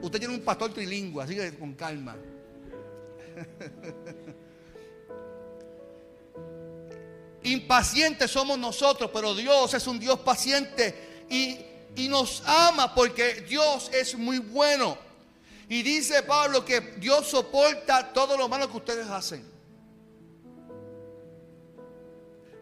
usted 0.02 0.18
tiene 0.18 0.34
un 0.34 0.42
pastor 0.42 0.74
trilingüe, 0.74 1.24
así 1.24 1.34
que 1.34 1.54
con 1.54 1.72
calma. 1.72 2.14
Impacientes 7.42 8.30
somos 8.30 8.58
nosotros, 8.58 9.10
pero 9.12 9.34
Dios 9.34 9.72
es 9.72 9.86
un 9.86 9.98
Dios 9.98 10.18
paciente 10.20 11.24
y, 11.30 11.58
nos 12.08 12.42
ama 12.46 12.94
porque 12.94 13.46
Dios 13.48 13.90
es 13.92 14.16
muy 14.16 14.38
bueno. 14.38 14.98
Y 15.68 15.82
dice 15.82 16.22
Pablo 16.22 16.64
que 16.64 16.80
Dios 16.98 17.26
soporta 17.28 18.12
todo 18.12 18.36
lo 18.36 18.48
malo 18.48 18.70
que 18.70 18.76
ustedes 18.76 19.08
hacen. 19.08 19.44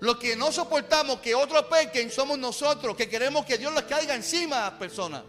Lo 0.00 0.18
que 0.18 0.36
no 0.36 0.52
soportamos 0.52 1.20
que 1.20 1.34
otros 1.34 1.64
pequen 1.64 2.10
somos 2.10 2.38
nosotros, 2.38 2.96
que 2.96 3.08
queremos 3.08 3.44
que 3.44 3.58
Dios 3.58 3.72
les 3.74 3.84
caiga 3.84 4.14
encima 4.14 4.58
a 4.58 4.70
las 4.70 4.78
personas. 4.78 5.22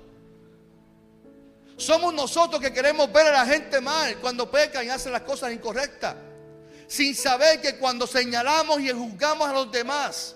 Somos 1.77 2.13
nosotros 2.13 2.61
que 2.61 2.71
queremos 2.71 3.11
ver 3.11 3.27
a 3.27 3.31
la 3.31 3.45
gente 3.45 3.81
mal 3.81 4.17
cuando 4.19 4.49
pecan 4.49 4.85
y 4.85 4.89
hacen 4.89 5.11
las 5.11 5.21
cosas 5.23 5.51
incorrectas 5.51 6.15
sin 6.87 7.15
saber 7.15 7.61
que 7.61 7.77
cuando 7.77 8.05
señalamos 8.05 8.79
y 8.79 8.91
juzgamos 8.91 9.47
a 9.47 9.53
los 9.53 9.71
demás, 9.71 10.35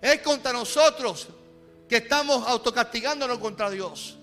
es 0.00 0.20
contra 0.20 0.52
nosotros 0.52 1.28
que 1.88 1.96
estamos 1.96 2.46
autocastigándonos 2.46 3.38
contra 3.38 3.70
Dios. 3.70 4.16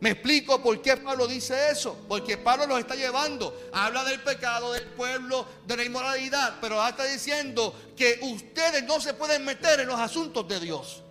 Me 0.00 0.12
explico 0.12 0.62
por 0.62 0.80
qué 0.80 0.96
Pablo 0.96 1.26
dice 1.26 1.70
eso. 1.70 1.96
Porque 2.08 2.38
Pablo 2.38 2.66
nos 2.66 2.78
está 2.78 2.94
llevando. 2.94 3.68
Habla 3.72 4.02
del 4.04 4.20
pecado, 4.20 4.72
del 4.72 4.84
pueblo, 4.84 5.46
de 5.66 5.76
la 5.76 5.84
inmoralidad. 5.84 6.56
Pero 6.60 6.86
está 6.86 7.04
diciendo 7.04 7.74
que 7.94 8.18
ustedes 8.22 8.82
no 8.84 8.98
se 9.00 9.12
pueden 9.12 9.44
meter 9.44 9.80
en 9.80 9.88
los 9.88 10.00
asuntos 10.00 10.48
de 10.48 10.58
Dios. 10.58 11.02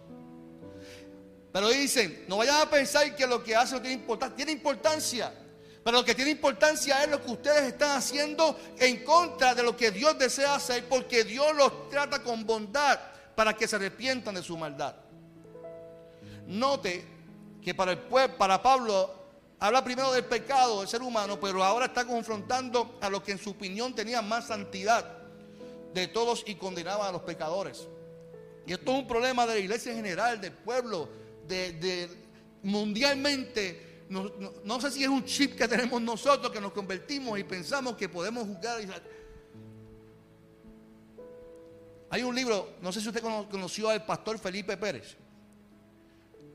Pero 1.52 1.70
dicen, 1.70 2.26
no 2.28 2.38
vayan 2.38 2.62
a 2.62 2.70
pensar 2.70 3.16
que 3.16 3.28
lo 3.28 3.44
que 3.44 3.56
hacen 3.56 3.78
no 3.78 3.82
tiene 3.82 3.96
importancia. 3.96 4.36
Tiene 4.36 4.52
importancia. 4.54 5.34
Pero 5.84 5.98
lo 5.98 6.06
que 6.06 6.16
tiene 6.16 6.32
importancia 6.32 7.04
es 7.04 7.10
lo 7.10 7.24
que 7.24 7.32
ustedes 7.32 7.64
están 7.64 7.96
haciendo 7.96 8.60
en 8.80 9.04
contra 9.04 9.54
de 9.54 9.64
lo 9.64 9.78
que 9.78 9.92
Dios 9.92 10.18
desea 10.18 10.56
hacer, 10.56 10.86
porque 10.90 11.24
Dios 11.24 11.56
los 11.56 11.90
trata 11.90 12.22
con 12.22 12.46
bondad 12.46 13.00
para 13.40 13.56
que 13.56 13.70
se 13.70 13.78
arrepientan 13.78 14.36
de 14.36 14.44
su 14.44 14.58
maldad. 14.58 14.94
Note 16.46 17.08
que 17.62 17.74
para, 17.74 17.94
el 17.94 18.00
pueblo, 18.00 18.38
para 18.38 18.62
Pablo 18.62 19.10
habla 19.62 19.82
primero 19.82 20.12
del 20.12 20.26
pecado 20.26 20.82
del 20.82 20.90
ser 20.90 21.02
humano, 21.02 21.40
pero 21.40 21.64
ahora 21.64 21.86
está 21.86 22.06
confrontando 22.06 22.98
a 23.00 23.10
los 23.10 23.24
que 23.24 23.32
en 23.32 23.38
su 23.38 23.52
opinión 23.52 23.96
tenían 23.96 24.28
más 24.28 24.48
santidad 24.48 25.06
de 25.94 26.08
todos 26.10 26.44
y 26.48 26.56
condenaban 26.56 27.08
a 27.08 27.12
los 27.14 27.22
pecadores. 27.22 27.88
Y 28.68 28.74
esto 28.74 28.92
es 28.92 29.00
un 29.00 29.08
problema 29.08 29.48
de 29.48 29.54
la 29.54 29.60
iglesia 29.62 29.94
en 29.94 30.00
general, 30.00 30.42
del 30.42 30.52
pueblo, 30.52 31.08
de 31.48 32.10
mundialmente 32.64 34.04
no, 34.10 34.82
sé 34.82 34.92
si 34.92 35.04
es 35.04 35.10
un 35.10 35.24
chip 35.24 35.56
que 35.56 35.68
tenemos 35.68 36.02
nosotros 36.02 36.52
que 36.52 36.60
nos 36.60 36.74
convertimos 36.74 37.40
y 37.40 37.44
pensamos 37.46 37.96
que 37.96 38.10
podemos 38.10 38.46
juzgar. 38.48 38.82
Hay 42.12 42.24
un 42.24 42.36
libro, 42.36 42.76
no 42.82 42.92
sé 42.92 43.02
si 43.02 43.08
usted 43.08 43.22
conoció 43.22 43.90
al 43.90 44.06
pastor 44.06 44.40
Felipe 44.40 44.78
Pérez. 44.78 45.16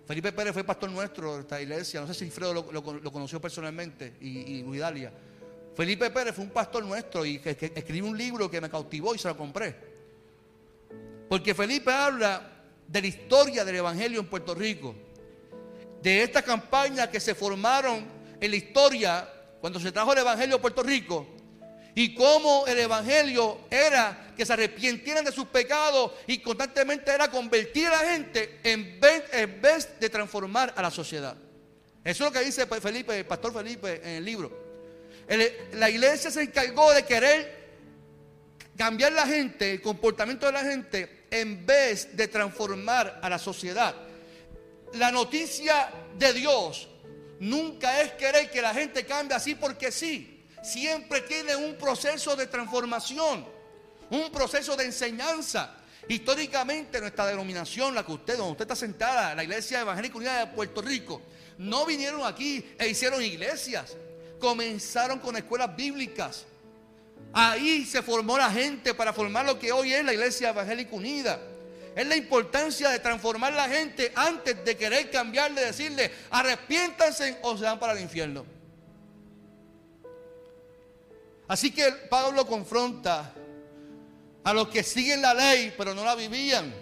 Felipe 0.07 0.33
Pérez 0.33 0.53
fue 0.53 0.65
pastor 0.65 0.91
nuestro 0.91 1.37
de 1.37 1.41
esta 1.43 1.63
iglesia. 1.63 2.01
No 2.01 2.07
sé 2.07 2.15
si 2.15 2.31
Fredo 2.31 2.53
lo, 2.53 2.83
conoció 3.13 3.41
personalmente 3.41 4.17
y, 4.21 4.61
y. 4.61 5.09
Felipe 5.75 6.11
Pérez 6.11 6.35
fue 6.35 6.45
un 6.45 6.51
pastor 6.51 6.85
nuestro 6.85 7.25
y 7.25 7.39
que, 7.39 7.51
escribió 7.75 8.07
un 8.07 8.17
libro 8.17 8.51
que 8.51 8.61
me 8.61 8.69
cautivó 8.69 9.15
y 9.15 9.19
se 9.19 9.29
lo 9.29 9.37
compré. 9.37 9.75
Porque 11.29 11.55
Felipe 11.55 11.91
habla 11.91 12.51
de 12.87 13.01
la 13.01 13.07
historia 13.07 13.65
del 13.65 13.77
Evangelio 13.77 14.21
en 14.21 14.27
Puerto 14.27 14.55
Rico 14.55 14.95
de 16.03 16.23
esta 16.23 16.43
campaña 16.43 17.11
que 17.11 17.19
se 17.19 17.35
formaron 17.35 18.07
en 18.39 18.51
la 18.51 18.57
historia 18.57 19.29
cuando 19.61 19.81
se 19.81 19.91
trajo 19.91 20.13
el 20.13 20.19
Evangelio 20.19 20.57
a 20.57 20.61
Puerto 20.61 20.83
Rico 20.83 21.27
y 21.95 22.15
cómo 22.15 22.67
el 22.67 22.79
Evangelio 22.79 23.61
era 23.71 24.33
que 24.37 24.45
se 24.45 24.53
arrepintieran 24.53 25.25
de 25.25 25.33
sus 25.33 25.47
pecados 25.47 26.13
y 26.27 26.39
constantemente 26.39 27.13
era 27.13 27.31
convertir 27.31 27.87
a 27.89 28.03
la 28.03 28.11
gente 28.11 28.59
en 28.65 28.99
vez, 29.01 29.99
de 30.01 30.09
transformar 30.09 30.75
a 30.77 30.83
la 30.83 30.91
sociedad. 30.91 31.37
Eso 32.03 32.25
es 32.25 32.33
lo 32.33 32.33
que 32.33 32.45
dice 32.45 32.67
Felipe, 32.67 33.19
el 33.19 33.27
pastor 33.27 33.53
Felipe 33.53 34.01
en 34.03 34.17
el 34.17 34.25
libro. 34.25 34.51
la 35.73 35.89
iglesia 35.89 36.31
se 36.31 36.43
encargó 36.43 36.93
de 36.93 37.05
querer 37.05 37.65
cambiar 38.77 39.13
la 39.13 39.27
gente, 39.27 39.73
el 39.73 39.81
comportamiento 39.81 40.47
de 40.47 40.53
la 40.53 40.65
gente, 40.65 41.25
en 41.31 41.65
vez 41.65 42.17
de 42.17 42.29
transformar 42.29 43.21
a 43.23 43.29
la 43.29 43.39
sociedad 43.39 43.95
la 44.95 45.11
noticia 45.11 45.91
de 46.17 46.33
Dios 46.33 46.89
nunca 47.41 48.01
es 48.03 48.13
querer 48.13 48.51
que 48.51 48.63
la 48.63 48.73
gente 48.73 49.05
cambie 49.05 49.37
así 49.37 49.55
porque 49.55 49.91
sí. 49.91 50.34
Siempre 50.65 51.21
tiene 51.21 51.55
un 51.55 51.75
proceso 51.75 52.35
de 52.35 52.47
transformación, 52.47 53.45
un 54.09 54.33
proceso 54.33 54.75
de 54.77 54.87
enseñanza. 54.87 55.77
Históricamente 56.09 57.01
nuestra 57.01 57.27
denominación, 57.27 57.95
la 57.95 58.05
que 58.05 58.13
usted, 58.13 58.39
donde 58.39 58.53
usted 58.53 58.65
está 58.65 58.75
sentada, 58.75 59.35
la 59.35 59.45
Iglesia 59.45 59.81
Evangélica 59.81 60.17
Unida 60.17 60.39
de 60.39 60.47
Puerto 60.55 60.81
Rico, 60.81 61.21
no 61.59 61.85
vinieron 61.85 62.25
aquí 62.25 62.65
e 62.79 62.89
hicieron 62.89 63.23
iglesias. 63.23 63.95
Comenzaron 64.41 65.19
con 65.19 65.37
escuelas 65.37 65.77
bíblicas. 65.77 66.47
Ahí 67.35 67.85
se 67.85 68.03
formó 68.03 68.39
la 68.39 68.51
gente 68.51 68.95
para 68.95 69.13
formar 69.13 69.45
lo 69.45 69.59
que 69.59 69.71
hoy 69.71 69.93
es 69.93 70.03
la 70.03 70.15
Iglesia 70.15 70.49
Evangélica 70.49 70.97
Unida 70.97 71.39
es 71.95 72.07
la 72.07 72.17
importancia 72.17 72.89
de 72.89 72.99
transformar 72.99 73.53
la 73.53 73.69
gente 73.69 74.11
antes 74.17 74.65
de 74.65 74.77
querer 74.77 75.11
cambiarle, 75.11 75.65
decirle, 75.65 76.11
arrepiéntanse 76.31 77.39
o 77.43 77.57
se 77.57 77.65
van 77.65 77.79
para 77.79 77.93
el 77.93 78.01
infierno. 78.01 78.45
Así 81.47 81.71
que 81.71 81.91
Pablo 82.09 82.47
confronta 82.47 83.35
a 84.43 84.53
los 84.55 84.69
que 84.69 84.83
siguen 84.83 85.23
la 85.23 85.35
ley 85.35 85.75
pero 85.77 85.95
no 85.95 86.05
la 86.05 86.15
vivían. 86.15 86.75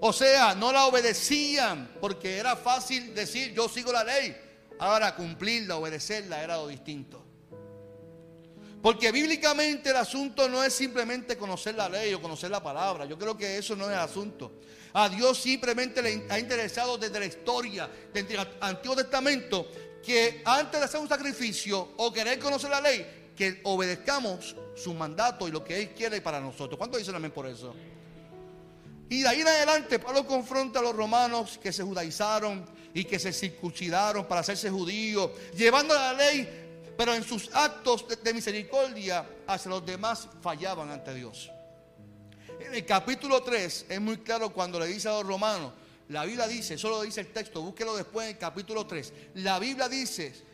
O 0.00 0.12
sea, 0.12 0.54
no 0.54 0.72
la 0.72 0.86
obedecían 0.86 1.96
porque 2.00 2.38
era 2.38 2.56
fácil 2.56 3.14
decir 3.14 3.52
yo 3.52 3.68
sigo 3.68 3.92
la 3.92 4.04
ley. 4.04 4.36
Ahora 4.78 5.14
cumplirla, 5.14 5.76
obedecerla 5.76 6.42
era 6.42 6.56
lo 6.56 6.68
distinto. 6.68 7.26
Porque 8.82 9.12
bíblicamente 9.12 9.90
el 9.90 9.96
asunto 9.96 10.48
no 10.48 10.64
es 10.64 10.72
simplemente 10.72 11.36
conocer 11.36 11.74
la 11.74 11.88
ley 11.88 12.14
o 12.14 12.22
conocer 12.22 12.50
la 12.50 12.62
palabra. 12.62 13.04
Yo 13.04 13.18
creo 13.18 13.36
que 13.36 13.58
eso 13.58 13.76
no 13.76 13.84
es 13.84 13.90
el 13.90 13.98
asunto. 13.98 14.52
A 14.94 15.08
Dios 15.10 15.38
simplemente 15.38 16.00
le 16.00 16.26
ha 16.30 16.38
interesado 16.38 16.96
desde 16.96 17.20
la 17.20 17.26
historia 17.26 17.90
del 18.12 18.26
Antiguo 18.60 18.96
Testamento 18.96 19.68
que 20.02 20.40
antes 20.46 20.80
de 20.80 20.86
hacer 20.86 20.98
un 20.98 21.08
sacrificio 21.08 21.92
o 21.98 22.10
querer 22.10 22.38
conocer 22.38 22.70
la 22.70 22.80
ley, 22.80 23.19
que 23.40 23.58
obedezcamos 23.62 24.54
su 24.76 24.92
mandato 24.92 25.48
y 25.48 25.50
lo 25.50 25.64
que 25.64 25.80
Él 25.80 25.94
quiere 25.96 26.20
para 26.20 26.42
nosotros. 26.42 26.76
¿Cuánto 26.76 26.98
dicen 26.98 27.14
amén 27.14 27.30
por 27.30 27.46
eso? 27.46 27.74
Y 29.08 29.22
de 29.22 29.28
ahí 29.28 29.40
en 29.40 29.48
adelante 29.48 29.98
Pablo 29.98 30.26
confronta 30.26 30.80
a 30.80 30.82
los 30.82 30.94
romanos 30.94 31.56
que 31.56 31.72
se 31.72 31.82
judaizaron 31.82 32.66
y 32.92 33.02
que 33.04 33.18
se 33.18 33.32
circuncidaron 33.32 34.28
para 34.28 34.42
hacerse 34.42 34.68
judíos, 34.68 35.30
llevando 35.56 35.94
la 35.94 36.12
ley, 36.12 36.92
pero 36.98 37.14
en 37.14 37.24
sus 37.24 37.48
actos 37.54 38.04
de, 38.22 38.34
misericordia 38.34 39.26
hacia 39.46 39.70
los 39.70 39.86
demás 39.86 40.28
fallaban 40.42 40.90
ante 40.90 41.14
Dios. 41.14 41.50
En 42.60 42.74
el 42.74 42.84
capítulo 42.84 43.42
3 43.42 43.86
es 43.88 44.00
muy 44.02 44.18
claro 44.18 44.52
cuando 44.52 44.78
le 44.78 44.86
dice 44.86 45.08
a 45.08 45.12
los 45.12 45.26
romanos, 45.26 45.72
la 46.10 46.26
Biblia 46.26 46.46
dice, 46.46 46.76
solo 46.76 47.00
dice 47.00 47.22
el 47.22 47.28
texto, 47.28 47.62
búsquelo 47.62 47.96
después 47.96 48.26
en 48.26 48.34
el 48.34 48.38
capítulo 48.38 48.86
3. 48.86 49.14
La 49.36 49.58
Biblia 49.58 49.88
dice, 49.88 50.49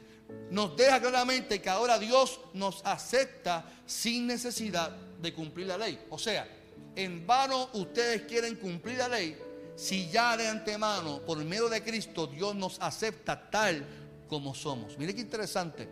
nos 0.50 0.76
deja 0.76 1.00
claramente 1.00 1.61
que 1.61 1.68
ahora 1.68 1.99
Dios 1.99 2.40
nos 2.54 2.85
acepta 2.85 3.64
sin 3.85 4.26
necesidad 4.26 4.90
de 5.21 5.33
cumplir 5.33 5.66
la 5.66 5.78
ley. 5.78 5.99
O 6.11 6.18
sea, 6.18 6.47
en 6.95 7.26
vano 7.26 7.71
ustedes 7.75 8.23
quieren 8.23 8.56
cumplir 8.56 8.99
la 8.99 9.09
ley 9.09 9.37
si 9.76 10.09
ya 10.09 10.37
de 10.38 10.49
antemano, 10.49 11.21
por 11.21 11.37
medio 11.45 11.68
de 11.68 11.83
Cristo, 11.83 12.26
Dios 12.26 12.54
nos 12.54 12.80
acepta 12.80 13.50
tal 13.50 13.85
como 14.26 14.54
somos. 14.54 14.97
Mire 14.97 15.14
qué 15.14 15.21
interesante. 15.21 15.87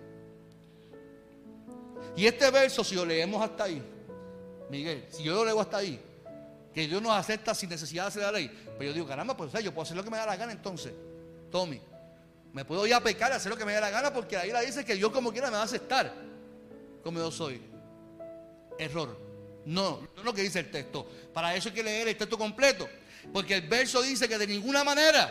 Y 2.17 2.27
este 2.27 2.51
verso, 2.51 2.83
si 2.83 2.95
lo 2.95 3.05
leemos 3.05 3.43
hasta 3.43 3.65
ahí, 3.65 3.83
Miguel, 4.71 5.05
si 5.11 5.23
yo 5.23 5.35
lo 5.35 5.45
leo 5.45 5.61
hasta 5.61 5.77
ahí, 5.79 6.01
que 6.73 6.89
Dios 6.89 7.03
nos 7.03 7.13
acepta 7.13 7.55
sin 7.55 7.69
necesidad 7.69 8.05
de 8.05 8.09
hacer 8.09 8.23
la 8.23 8.33
ley, 8.33 8.49
pues 8.77 8.89
yo 8.89 8.95
digo, 8.95 9.07
caramba, 9.07 9.37
pues 9.37 9.53
yo 9.53 9.73
puedo 9.73 9.83
hacer 9.83 9.97
lo 9.97 10.03
que 10.03 10.11
me 10.11 10.17
da 10.17 10.27
la 10.27 10.37
gana 10.37 10.53
entonces. 10.53 10.93
Tommy, 11.51 11.81
me 12.55 12.65
puedo 12.65 12.87
ir 12.87 12.95
a 12.95 13.01
pecar, 13.01 13.33
hacer 13.33 13.51
lo 13.51 13.59
que 13.59 13.65
me 13.65 13.73
da 13.73 13.81
la 13.81 13.91
gana, 13.91 14.13
porque 14.13 14.37
la 14.37 14.61
dice 14.61 14.85
que 14.85 14.95
Dios 14.95 15.11
como 15.11 15.33
quiera 15.33 15.49
me 15.49 15.57
va 15.57 15.63
a 15.63 15.65
aceptar 15.65 16.15
como 17.03 17.19
yo 17.19 17.31
soy. 17.31 17.61
Error. 18.79 19.19
No, 19.67 20.01
no 20.15 20.21
es 20.21 20.25
lo 20.25 20.33
que 20.33 20.43
dice 20.43 20.61
el 20.61 20.71
texto. 20.71 21.05
Para 21.33 21.55
eso 21.57 21.69
hay 21.69 21.75
que 21.75 21.83
leer 21.83 22.07
el 22.07 22.17
texto 22.17 22.39
completo. 22.39 22.89
Porque 23.33 23.57
el 23.57 23.69
verso 23.69 24.03
dice 24.03 24.29
que 24.29 24.39
de 24.39 24.47
ninguna 24.47 24.85
manera, 24.85 25.31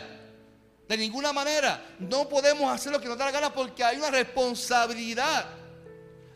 de 0.86 0.96
ninguna 0.98 1.32
manera, 1.32 1.96
no 1.98 2.28
podemos 2.28 2.70
hacer 2.70 2.92
lo 2.92 3.00
que 3.00 3.08
nos 3.08 3.16
da 3.16 3.24
la 3.24 3.30
gana 3.30 3.54
porque 3.54 3.82
hay 3.82 3.96
una 3.96 4.10
responsabilidad 4.10 5.46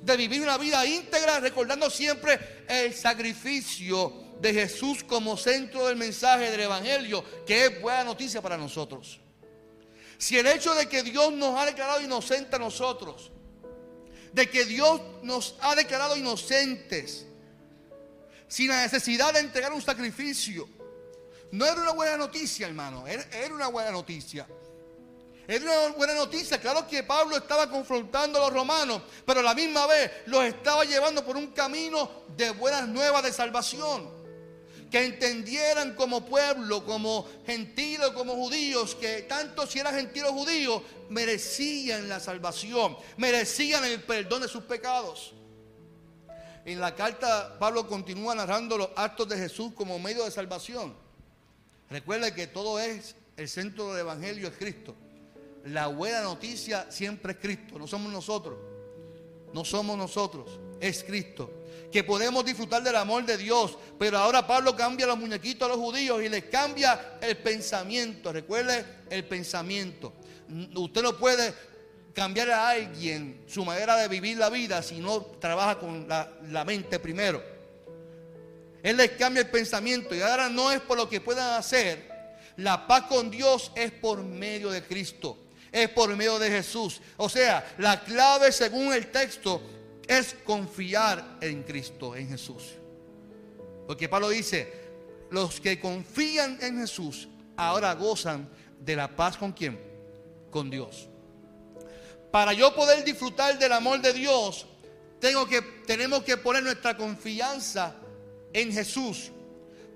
de 0.00 0.16
vivir 0.16 0.40
una 0.40 0.57
vida 0.57 0.87
íntegra, 0.87 1.38
recordando 1.38 1.90
siempre 1.90 2.64
el 2.66 2.95
sacrificio 2.95 4.37
de 4.40 4.54
Jesús 4.54 5.04
como 5.04 5.37
centro 5.37 5.87
del 5.87 5.97
mensaje 5.97 6.50
del 6.50 6.61
Evangelio, 6.61 7.23
que 7.45 7.66
es 7.66 7.83
buena 7.83 8.04
noticia 8.04 8.40
para 8.40 8.57
nosotros. 8.57 9.21
Si 10.19 10.37
el 10.37 10.47
hecho 10.47 10.75
de 10.75 10.89
que 10.89 11.03
Dios 11.03 11.33
nos 11.33 11.59
ha 11.59 11.65
declarado 11.65 12.00
inocentes 12.00 12.52
a 12.52 12.59
nosotros, 12.59 13.31
de 14.33 14.50
que 14.50 14.65
Dios 14.65 15.00
nos 15.23 15.54
ha 15.61 15.75
declarado 15.75 16.17
inocentes, 16.17 17.25
sin 18.49 18.69
la 18.69 18.83
necesidad 18.83 19.33
de 19.33 19.41
entregar 19.41 19.73
un 19.73 19.83
sacrificio. 19.83 20.69
No 21.52 21.65
era 21.65 21.81
una 21.81 21.93
buena 21.93 22.17
noticia, 22.17 22.67
hermano, 22.67 23.07
era, 23.07 23.25
una 23.54 23.69
buena 23.69 23.91
noticia. 23.91 24.47
Era 25.47 25.65
una 25.65 25.97
buena 25.97 26.15
noticia. 26.15 26.61
Claro 26.61 26.87
que 26.87 27.02
Pablo 27.02 27.37
estaba 27.37 27.71
confrontando 27.71 28.39
a 28.39 28.43
los 28.43 28.52
romanos, 28.52 29.02
pero 29.25 29.41
a 29.41 29.43
la 29.43 29.54
misma 29.54 29.87
vez 29.87 30.11
los 30.26 30.45
estaba 30.45 30.85
llevando 30.85 31.25
por 31.25 31.37
un 31.37 31.49
camino 31.49 32.25
de 32.37 32.50
buenas 32.50 32.87
nuevas 32.89 33.23
de 33.23 33.33
salvación. 33.33 34.18
Que 34.91 35.05
entendieran 35.05 35.95
como 35.95 36.25
pueblo, 36.25 36.85
como 36.85 37.29
gentiles, 37.45 38.09
como 38.15 38.35
judíos, 38.35 38.95
que 38.95 39.23
tanto 39.23 39.67
si 39.67 39.79
eran 39.79 39.95
gentiles 39.95 40.31
o 40.31 40.35
judíos, 40.35 40.83
merecían 41.11 42.09
la 42.09 42.21
salvación, 42.21 42.97
merecían 43.17 43.85
el 43.85 44.03
perdón 44.03 44.43
de 44.43 44.49
sus 44.49 44.65
pecados. 44.65 45.35
En 46.65 46.81
la 46.81 46.95
carta 46.95 47.59
Pablo 47.59 47.87
continúa 47.87 48.35
narrando 48.35 48.77
los 48.77 48.91
actos 48.97 49.29
de 49.29 49.37
Jesús 49.37 49.73
como 49.75 49.99
medio 49.99 50.25
de 50.25 50.31
salvación. 50.31 50.95
Recuerda 51.91 52.35
que 52.35 52.47
todo 52.47 52.79
es 52.79 53.15
el 53.37 53.49
centro 53.49 53.93
del 53.93 54.01
Evangelio 54.01 54.49
es 54.49 54.57
Cristo. 54.57 54.95
La 55.65 55.87
buena 55.87 56.23
noticia 56.23 56.91
siempre 56.91 57.33
es 57.33 57.39
Cristo, 57.39 57.79
no 57.79 57.87
somos 57.87 58.13
nosotros. 58.13 58.59
No 59.53 59.65
somos 59.65 59.97
nosotros, 59.97 60.61
es 60.80 61.04
Cristo. 61.04 61.64
Que 61.93 62.04
podemos 62.04 62.45
disfrutar 62.45 62.82
del 62.82 62.97
amor 62.97 63.25
de 63.25 63.38
Dios, 63.38 63.78
pero 63.99 64.19
ahora 64.19 64.47
Pablo 64.47 64.76
cambia 64.76 65.06
los 65.06 65.19
muñequitos 65.19 65.67
a 65.67 65.73
los 65.73 65.78
judíos 65.78 66.23
y 66.23 66.28
les 66.28 66.45
cambia 66.45 67.19
el 67.21 67.38
pensamiento. 67.38 68.32
Recuerde 68.32 68.84
el 69.08 69.25
pensamiento. 69.25 70.12
Usted 70.75 71.02
no 71.02 71.17
puede 71.17 71.54
cambiar 72.12 72.50
a 72.50 72.71
alguien 72.71 73.45
su 73.47 73.64
manera 73.64 73.97
de 73.97 74.08
vivir 74.08 74.36
la 74.36 74.50
vida 74.50 74.82
si 74.82 74.99
no 74.99 75.23
trabaja 75.41 75.78
con 75.78 76.06
la, 76.08 76.64
mente 76.67 76.99
primero. 76.99 77.43
Él 78.82 78.97
les 78.97 79.12
cambia 79.12 79.43
el 79.43 79.49
pensamiento 79.49 80.14
y 80.14 80.21
ahora 80.21 80.49
no 80.49 80.71
es 80.71 80.80
por 80.80 80.97
lo 80.97 81.08
que 81.08 81.21
puedan 81.21 81.58
hacer. 81.58 82.08
La 82.56 82.86
paz 82.86 83.04
con 83.04 83.30
Dios 83.30 83.71
es 83.76 83.93
por 83.93 84.23
medio 84.23 84.71
de 84.71 84.82
Cristo, 84.82 85.38
es 85.71 85.88
por 85.91 86.14
medio 86.17 86.38
de 86.38 86.50
Jesús. 86.50 87.00
O 87.17 87.28
sea, 87.28 87.75
la 87.78 88.00
clave 88.02 88.50
según 88.50 88.93
el 88.93 89.12
texto 89.12 89.62
es 90.08 90.34
confiar 90.44 91.38
en 91.40 91.62
Cristo, 91.62 92.16
en 92.16 92.28
Jesús. 92.28 92.75
Porque 93.86 94.08
Pablo 94.08 94.30
dice, 94.30 94.73
los 95.30 95.60
que 95.60 95.78
confían 95.78 96.58
en 96.60 96.78
Jesús 96.78 97.28
ahora 97.56 97.94
gozan 97.94 98.49
de 98.80 98.97
la 98.97 99.14
paz 99.14 99.36
con 99.36 99.52
quién? 99.52 99.78
Con 100.50 100.71
Dios. 100.71 101.08
Para 102.30 102.52
yo 102.52 102.75
poder 102.75 103.04
disfrutar 103.04 103.58
del 103.58 103.73
amor 103.73 104.00
de 104.00 104.12
Dios, 104.12 104.66
tengo 105.21 105.47
que, 105.47 105.62
tenemos 105.86 106.23
que 106.23 106.36
poner 106.36 106.62
nuestra 106.62 106.97
confianza 106.97 107.94
en 108.52 108.73
Jesús. 108.73 109.30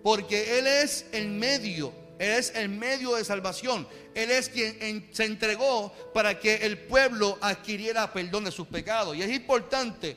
Porque 0.02 0.58
Él 0.58 0.66
es 0.66 1.06
el 1.12 1.28
medio, 1.28 1.92
Él 2.18 2.30
es 2.30 2.52
el 2.54 2.68
medio 2.68 3.16
de 3.16 3.24
salvación. 3.24 3.86
Él 4.14 4.30
es 4.30 4.48
quien 4.48 5.08
se 5.12 5.24
entregó 5.24 5.92
para 6.12 6.38
que 6.38 6.56
el 6.56 6.78
pueblo 6.78 7.38
adquiriera 7.40 8.12
perdón 8.12 8.44
de 8.44 8.52
sus 8.52 8.66
pecados. 8.68 9.16
Y 9.16 9.22
es 9.22 9.30
importante 9.30 10.16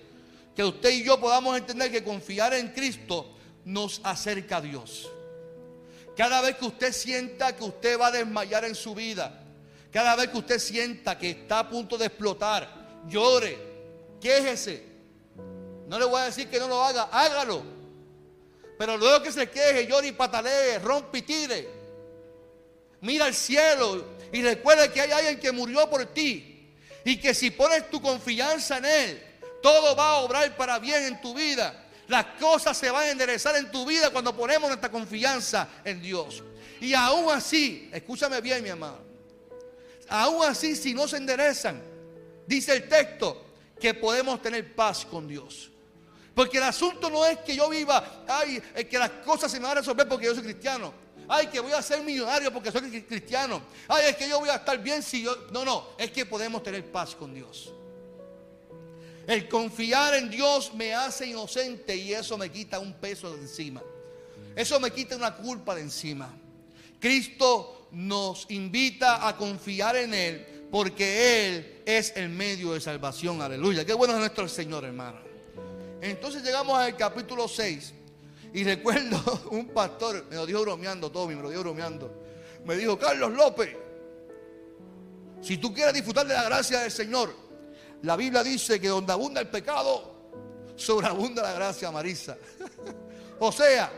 que 0.55 0.63
usted 0.63 0.89
y 0.91 1.03
yo 1.03 1.19
podamos 1.19 1.57
entender 1.57 1.91
que 1.91 2.03
confiar 2.03 2.53
en 2.53 2.69
Cristo 2.69 3.35
nos 3.65 4.01
acerca 4.03 4.57
a 4.57 4.61
Dios. 4.61 5.09
Cada 6.15 6.41
vez 6.41 6.55
que 6.55 6.65
usted 6.65 6.93
sienta 6.93 7.55
que 7.55 7.63
usted 7.63 7.99
va 7.99 8.07
a 8.07 8.11
desmayar 8.11 8.63
en 8.63 8.75
su 8.75 8.95
vida, 8.95 9.43
cada 9.91 10.15
vez 10.15 10.29
que 10.29 10.37
usted 10.37 10.59
sienta 10.59 11.17
que 11.17 11.31
está 11.31 11.59
a 11.59 11.69
punto 11.69 11.97
de 11.97 12.05
explotar, 12.05 13.03
llore, 13.07 13.57
quéjese. 14.21 14.83
No 15.87 15.99
le 15.99 16.05
voy 16.05 16.21
a 16.21 16.25
decir 16.25 16.49
que 16.49 16.59
no 16.59 16.67
lo 16.67 16.83
haga, 16.83 17.09
hágalo. 17.11 17.63
Pero 18.77 18.97
luego 18.97 19.23
que 19.23 19.31
se 19.31 19.49
queje, 19.49 19.87
llore 19.87 20.07
y 20.07 20.11
patalee, 20.11 20.79
rompe 20.79 21.19
y 21.19 21.21
tire. 21.21 21.69
Mira 23.05 23.25
al 23.25 23.33
cielo 23.33 24.05
y 24.31 24.41
recuerde 24.41 24.91
que 24.91 25.01
hay 25.01 25.11
alguien 25.11 25.39
que 25.39 25.51
murió 25.51 25.89
por 25.89 26.05
ti. 26.07 26.51
Y 27.03 27.17
que 27.17 27.33
si 27.33 27.51
pones 27.51 27.89
tu 27.89 28.01
confianza 28.01 28.77
en 28.77 28.85
Él, 28.85 29.23
todo 29.61 29.95
va 29.95 30.09
a 30.09 30.15
obrar 30.17 30.55
para 30.57 30.79
bien 30.79 31.03
en 31.03 31.21
tu 31.21 31.33
vida. 31.33 31.85
Las 32.07 32.25
cosas 32.39 32.77
se 32.77 32.89
van 32.89 33.03
a 33.03 33.11
enderezar 33.11 33.55
en 33.55 33.71
tu 33.71 33.85
vida 33.85 34.09
cuando 34.09 34.35
ponemos 34.35 34.67
nuestra 34.67 34.89
confianza 34.89 35.67
en 35.83 36.01
Dios. 36.01 36.43
Y 36.81 36.93
aún 36.93 37.31
así, 37.31 37.89
escúchame 37.93 38.41
bien, 38.41 38.63
mi 38.63 38.69
amado 38.69 39.05
aún 40.09 40.43
así 40.45 40.75
si 40.75 40.93
no 40.93 41.07
se 41.07 41.17
enderezan, 41.17 41.81
dice 42.47 42.73
el 42.73 42.87
texto, 42.87 43.43
que 43.79 43.93
podemos 43.93 44.41
tener 44.41 44.75
paz 44.75 45.05
con 45.05 45.27
Dios. 45.27 45.71
Porque 46.33 46.57
el 46.57 46.63
asunto 46.63 47.09
no 47.09 47.25
es 47.25 47.39
que 47.39 47.55
yo 47.55 47.69
viva, 47.69 48.23
ay, 48.27 48.61
que 48.89 48.97
las 48.97 49.09
cosas 49.25 49.51
se 49.51 49.59
me 49.59 49.63
van 49.63 49.77
a 49.77 49.81
resolver 49.81 50.07
porque 50.07 50.25
yo 50.25 50.33
soy 50.35 50.43
cristiano. 50.43 50.93
Ay, 51.27 51.47
que 51.47 51.59
voy 51.59 51.71
a 51.71 51.81
ser 51.81 52.01
millonario 52.03 52.51
porque 52.51 52.71
soy 52.71 53.01
cristiano. 53.03 53.61
Ay, 53.87 54.09
es 54.09 54.15
que 54.15 54.29
yo 54.29 54.39
voy 54.39 54.49
a 54.49 54.55
estar 54.55 54.77
bien 54.81 55.01
si 55.01 55.23
yo... 55.23 55.35
No, 55.51 55.65
no, 55.65 55.89
es 55.97 56.11
que 56.11 56.25
podemos 56.25 56.61
tener 56.63 56.91
paz 56.91 57.15
con 57.15 57.33
Dios. 57.33 57.73
El 59.27 59.49
confiar 59.49 60.13
en 60.15 60.29
Dios 60.29 60.73
me 60.73 60.93
hace 60.93 61.27
inocente 61.27 61.95
y 61.95 62.13
eso 62.13 62.37
me 62.37 62.51
quita 62.51 62.79
un 62.79 62.93
peso 62.93 63.35
de 63.35 63.41
encima. 63.41 63.81
Eso 64.55 64.79
me 64.79 64.91
quita 64.91 65.15
una 65.15 65.35
culpa 65.35 65.73
de 65.75 65.81
encima. 65.81 66.31
Cristo 66.99 67.87
nos 67.91 68.45
invita 68.49 69.27
a 69.27 69.35
confiar 69.35 69.95
en 69.95 70.13
Él 70.13 70.67
porque 70.71 71.47
Él 71.47 71.81
es 71.85 72.13
el 72.15 72.29
medio 72.29 72.73
de 72.73 72.81
salvación. 72.81 73.41
Aleluya. 73.41 73.83
Qué 73.83 73.93
bueno 73.93 74.13
es 74.13 74.19
nuestro 74.19 74.47
Señor, 74.47 74.85
hermano. 74.85 75.19
Entonces 76.01 76.43
llegamos 76.43 76.77
al 76.77 76.95
capítulo 76.95 77.47
6. 77.47 77.93
Y 78.55 78.63
recuerdo 78.63 79.41
un 79.51 79.67
pastor, 79.67 80.27
me 80.29 80.37
lo 80.37 80.45
dijo 80.45 80.61
bromeando, 80.61 81.11
Tommy, 81.11 81.35
me 81.35 81.41
lo 81.41 81.49
dijo 81.49 81.61
bromeando. 81.61 82.23
Me 82.63 82.77
dijo, 82.77 82.97
Carlos 82.97 83.33
López, 83.33 83.75
si 85.41 85.57
tú 85.57 85.73
quieres 85.73 85.93
disfrutar 85.93 86.25
de 86.25 86.33
la 86.33 86.43
gracia 86.45 86.79
del 86.79 86.89
Señor, 86.89 87.35
la 88.03 88.15
Biblia 88.15 88.43
dice 88.43 88.79
que 88.79 88.87
donde 88.87 89.11
abunda 89.11 89.41
el 89.41 89.49
pecado, 89.49 90.71
sobreabunda 90.77 91.43
la 91.43 91.51
gracia, 91.51 91.91
Marisa. 91.91 92.37
o 93.39 93.51
sea, 93.51 93.91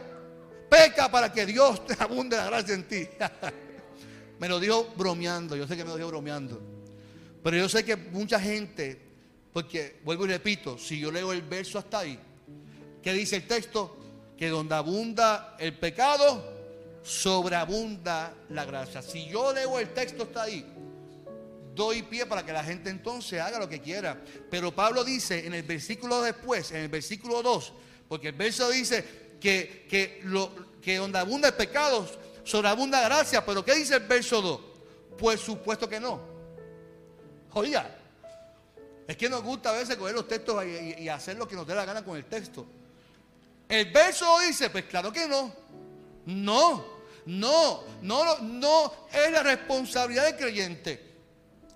peca 0.67 1.11
para 1.11 1.31
que 1.31 1.45
Dios 1.45 1.85
te 1.85 1.95
abunde 1.99 2.35
la 2.35 2.47
gracia 2.47 2.73
en 2.73 2.87
ti. 2.87 3.07
me 4.39 4.49
lo 4.49 4.59
dijo 4.59 4.91
bromeando, 4.97 5.55
yo 5.55 5.67
sé 5.67 5.77
que 5.77 5.83
me 5.83 5.91
lo 5.91 5.97
dijo 5.97 6.07
bromeando. 6.07 6.59
Pero 7.43 7.57
yo 7.57 7.69
sé 7.69 7.85
que 7.85 7.95
mucha 7.95 8.39
gente, 8.39 8.99
porque 9.53 9.99
vuelvo 10.03 10.25
y 10.25 10.29
repito, 10.29 10.79
si 10.79 10.99
yo 10.99 11.11
leo 11.11 11.31
el 11.31 11.43
verso 11.43 11.77
hasta 11.77 11.99
ahí, 11.99 12.19
¿qué 13.03 13.13
dice 13.13 13.35
el 13.35 13.45
texto? 13.45 13.96
Que 14.37 14.49
donde 14.49 14.75
abunda 14.75 15.55
el 15.59 15.77
pecado, 15.77 16.57
sobreabunda 17.03 18.33
la 18.49 18.65
gracia. 18.65 19.01
Si 19.01 19.27
yo 19.27 19.53
leo 19.53 19.79
el 19.79 19.93
texto 19.93 20.23
hasta 20.23 20.43
ahí, 20.43 20.65
doy 21.73 22.01
pie 22.01 22.25
para 22.25 22.45
que 22.45 22.51
la 22.51 22.63
gente 22.63 22.89
entonces 22.89 23.39
haga 23.39 23.59
lo 23.59 23.69
que 23.69 23.79
quiera. 23.79 24.21
Pero 24.49 24.75
Pablo 24.75 25.03
dice 25.03 25.45
en 25.45 25.53
el 25.53 25.63
versículo 25.63 26.21
después, 26.21 26.71
en 26.71 26.77
el 26.77 26.89
versículo 26.89 27.41
2, 27.41 27.73
porque 28.09 28.29
el 28.29 28.35
verso 28.35 28.69
dice 28.69 29.05
que, 29.39 29.85
que, 29.89 30.21
lo, 30.23 30.51
que 30.81 30.97
donde 30.97 31.19
abunda 31.19 31.47
el 31.47 31.53
pecado, 31.53 32.05
sobreabunda 32.43 33.01
gracia. 33.01 33.45
Pero 33.45 33.63
¿qué 33.63 33.75
dice 33.75 33.95
el 33.95 34.07
verso 34.07 34.41
2? 34.41 34.59
Pues 35.17 35.39
supuesto 35.39 35.87
que 35.87 35.99
no. 35.99 36.19
Oiga, 37.53 37.89
es 39.07 39.15
que 39.15 39.29
nos 39.29 39.41
gusta 39.41 39.69
a 39.69 39.73
veces 39.73 39.95
coger 39.95 40.13
los 40.13 40.27
textos 40.27 40.63
y 40.65 41.07
hacer 41.07 41.37
lo 41.37 41.47
que 41.47 41.55
nos 41.55 41.65
dé 41.65 41.73
la 41.73 41.85
gana 41.85 42.03
con 42.03 42.17
el 42.17 42.25
texto. 42.25 42.65
El 43.69 43.91
verso 43.91 44.39
dice, 44.39 44.69
pues 44.69 44.85
claro 44.85 45.11
que 45.11 45.27
no. 45.27 45.53
No, 46.25 46.85
no, 47.25 47.83
no, 48.01 48.37
no 48.39 48.93
es 49.11 49.31
la 49.31 49.43
responsabilidad 49.43 50.25
del 50.25 50.37
creyente. 50.37 51.07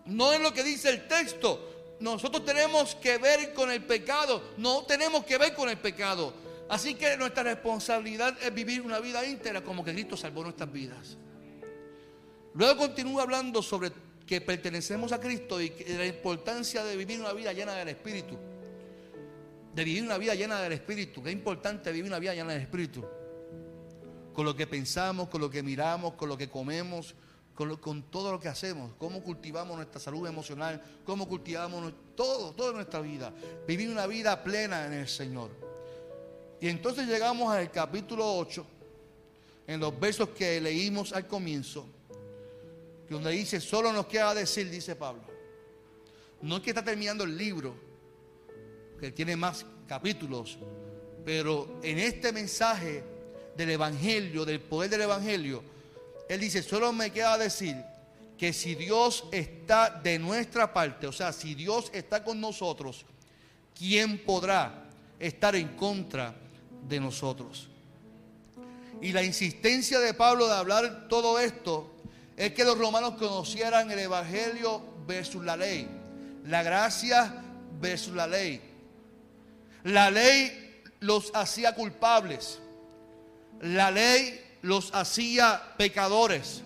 No 0.06 0.34
es 0.34 0.40
lo 0.40 0.54
que 0.54 0.64
dice 0.64 0.90
el 0.90 1.08
texto. 1.08 1.98
Nosotros 2.00 2.44
tenemos 2.46 2.96
que 2.96 3.18
ver 3.18 3.54
con 3.54 3.72
el 3.72 3.84
pecado. 3.84 4.42
No 4.58 4.84
tenemos 4.84 5.26
que 5.26 5.38
ver 5.38 5.54
con 5.54 5.70
el 5.70 5.78
pecado. 5.78 6.34
Así 6.70 6.96
que 6.96 7.18
nuestra 7.18 7.44
responsabilidad 7.44 8.38
es 8.42 8.54
vivir 8.54 8.82
una 8.82 9.00
vida 9.00 9.26
íntegra 9.26 9.62
como 9.62 9.84
que 9.84 9.92
Cristo 9.92 10.16
salvó 10.16 10.44
nuestras 10.44 10.72
vidas. 10.72 11.18
Luego 12.54 12.78
continúa 12.78 13.24
hablando 13.24 13.62
sobre 13.62 13.92
que 14.26 14.40
pertenecemos 14.40 15.12
a 15.12 15.20
Cristo 15.20 15.62
y 15.62 15.74
la 15.88 16.06
importancia 16.06 16.84
de 16.84 16.96
vivir 16.96 17.20
una 17.20 17.34
vida 17.34 17.52
llena 17.52 17.76
del 17.76 17.90
Espíritu. 17.90 18.38
De 19.74 19.84
vivir 19.84 20.04
una 20.04 20.18
vida 20.18 20.36
llena 20.36 20.62
del 20.62 20.74
Espíritu. 20.74 21.22
Es 21.26 21.34
importante 21.34 21.92
vivir 21.92 22.10
una 22.10 22.20
vida 22.20 22.34
llena 22.34 22.54
del 22.54 22.62
Espíritu. 22.62 23.06
Con 24.34 24.46
lo 24.46 24.56
que 24.56 24.68
pensamos, 24.68 25.30
con 25.30 25.42
lo 25.42 25.50
que 25.50 25.64
miramos, 25.64 26.14
con 26.14 26.30
lo 26.30 26.38
que 26.38 26.50
comemos, 26.50 27.16
con, 27.80 28.04
todo 28.04 28.32
lo 28.32 28.40
que 28.40 28.48
hacemos, 28.48 28.94
cómo 28.98 29.22
cultivamos 29.22 29.76
nuestra 29.76 30.00
salud 30.00 30.28
emocional, 30.28 30.82
cómo 31.06 31.28
cultivamos 31.28 31.94
todo, 32.16 32.54
toda 32.54 32.74
nuestra 32.74 33.02
vida. 33.02 33.34
Vivir 33.68 33.90
una 33.90 34.08
vida 34.08 34.44
plena 34.44 34.86
en 34.86 34.94
el 34.94 35.08
Señor. 35.08 35.52
Y 36.60 36.68
entonces 36.70 37.08
llegamos 37.08 37.54
al 37.54 37.72
capítulo 37.72 38.36
8, 38.38 38.66
en 39.68 39.80
los 39.80 40.00
versos 40.00 40.30
que 40.30 40.60
leímos 40.62 41.14
al 41.14 41.28
comienzo, 41.28 41.86
donde 43.10 43.32
dice, 43.32 43.60
solo 43.60 43.92
nos 43.92 44.06
queda 44.06 44.34
decir, 44.34 44.70
dice 44.70 44.96
Pablo. 44.96 45.24
No 46.42 46.58
es 46.58 46.64
que 46.64 46.72
está 46.72 46.84
terminando 46.84 47.24
el 47.24 47.38
libro, 47.38 47.76
que 49.02 49.12
tiene 49.12 49.36
más 49.36 49.66
capítulos, 49.88 50.60
pero 51.26 51.80
en 51.82 51.98
este 51.98 52.32
mensaje 52.32 53.04
del 53.58 53.72
Evangelio, 53.72 54.46
del 54.46 54.62
poder 54.62 54.92
del 54.92 55.02
Evangelio, 55.02 55.64
él 56.30 56.40
dice, 56.40 56.62
solo 56.62 56.94
me 56.94 57.12
queda 57.12 57.36
decir 57.40 57.76
que 58.38 58.54
si 58.54 58.76
Dios 58.76 59.26
está 59.32 59.90
de 59.90 60.20
nuestra 60.20 60.72
parte, 60.72 61.08
o 61.08 61.12
sea, 61.12 61.34
si 61.34 61.56
Dios 61.56 61.90
está 61.94 62.24
con 62.24 62.40
nosotros, 62.40 63.04
¿quién 63.76 64.24
podrá 64.24 64.86
estar 65.20 65.56
en 65.56 65.70
contra 65.70 66.36
de 66.88 67.00
nosotros? 67.00 67.70
Y 69.02 69.14
la 69.14 69.24
insistencia 69.24 70.00
de 70.00 70.14
Pablo 70.14 70.48
de 70.48 70.54
hablar 70.54 71.08
todo 71.10 71.40
esto 71.40 71.92
es 72.38 72.54
que 72.54 72.64
los 72.64 72.78
romanos 72.78 73.16
conocieran 73.16 73.90
el 73.90 73.98
Evangelio 73.98 74.80
versus 75.08 75.44
la 75.44 75.58
ley, 75.58 75.88
la 76.46 76.62
gracia 76.62 77.44
versus 77.80 78.14
la 78.14 78.28
ley. 78.28 78.71
La 79.84 80.12
ley 80.12 80.84
los 81.00 81.32
hacía 81.34 81.74
culpables. 81.76 82.60
La 83.62 83.92
ley 83.92 84.40
los 84.62 84.94
hacía 84.94 85.62
pecadores. 85.78 86.62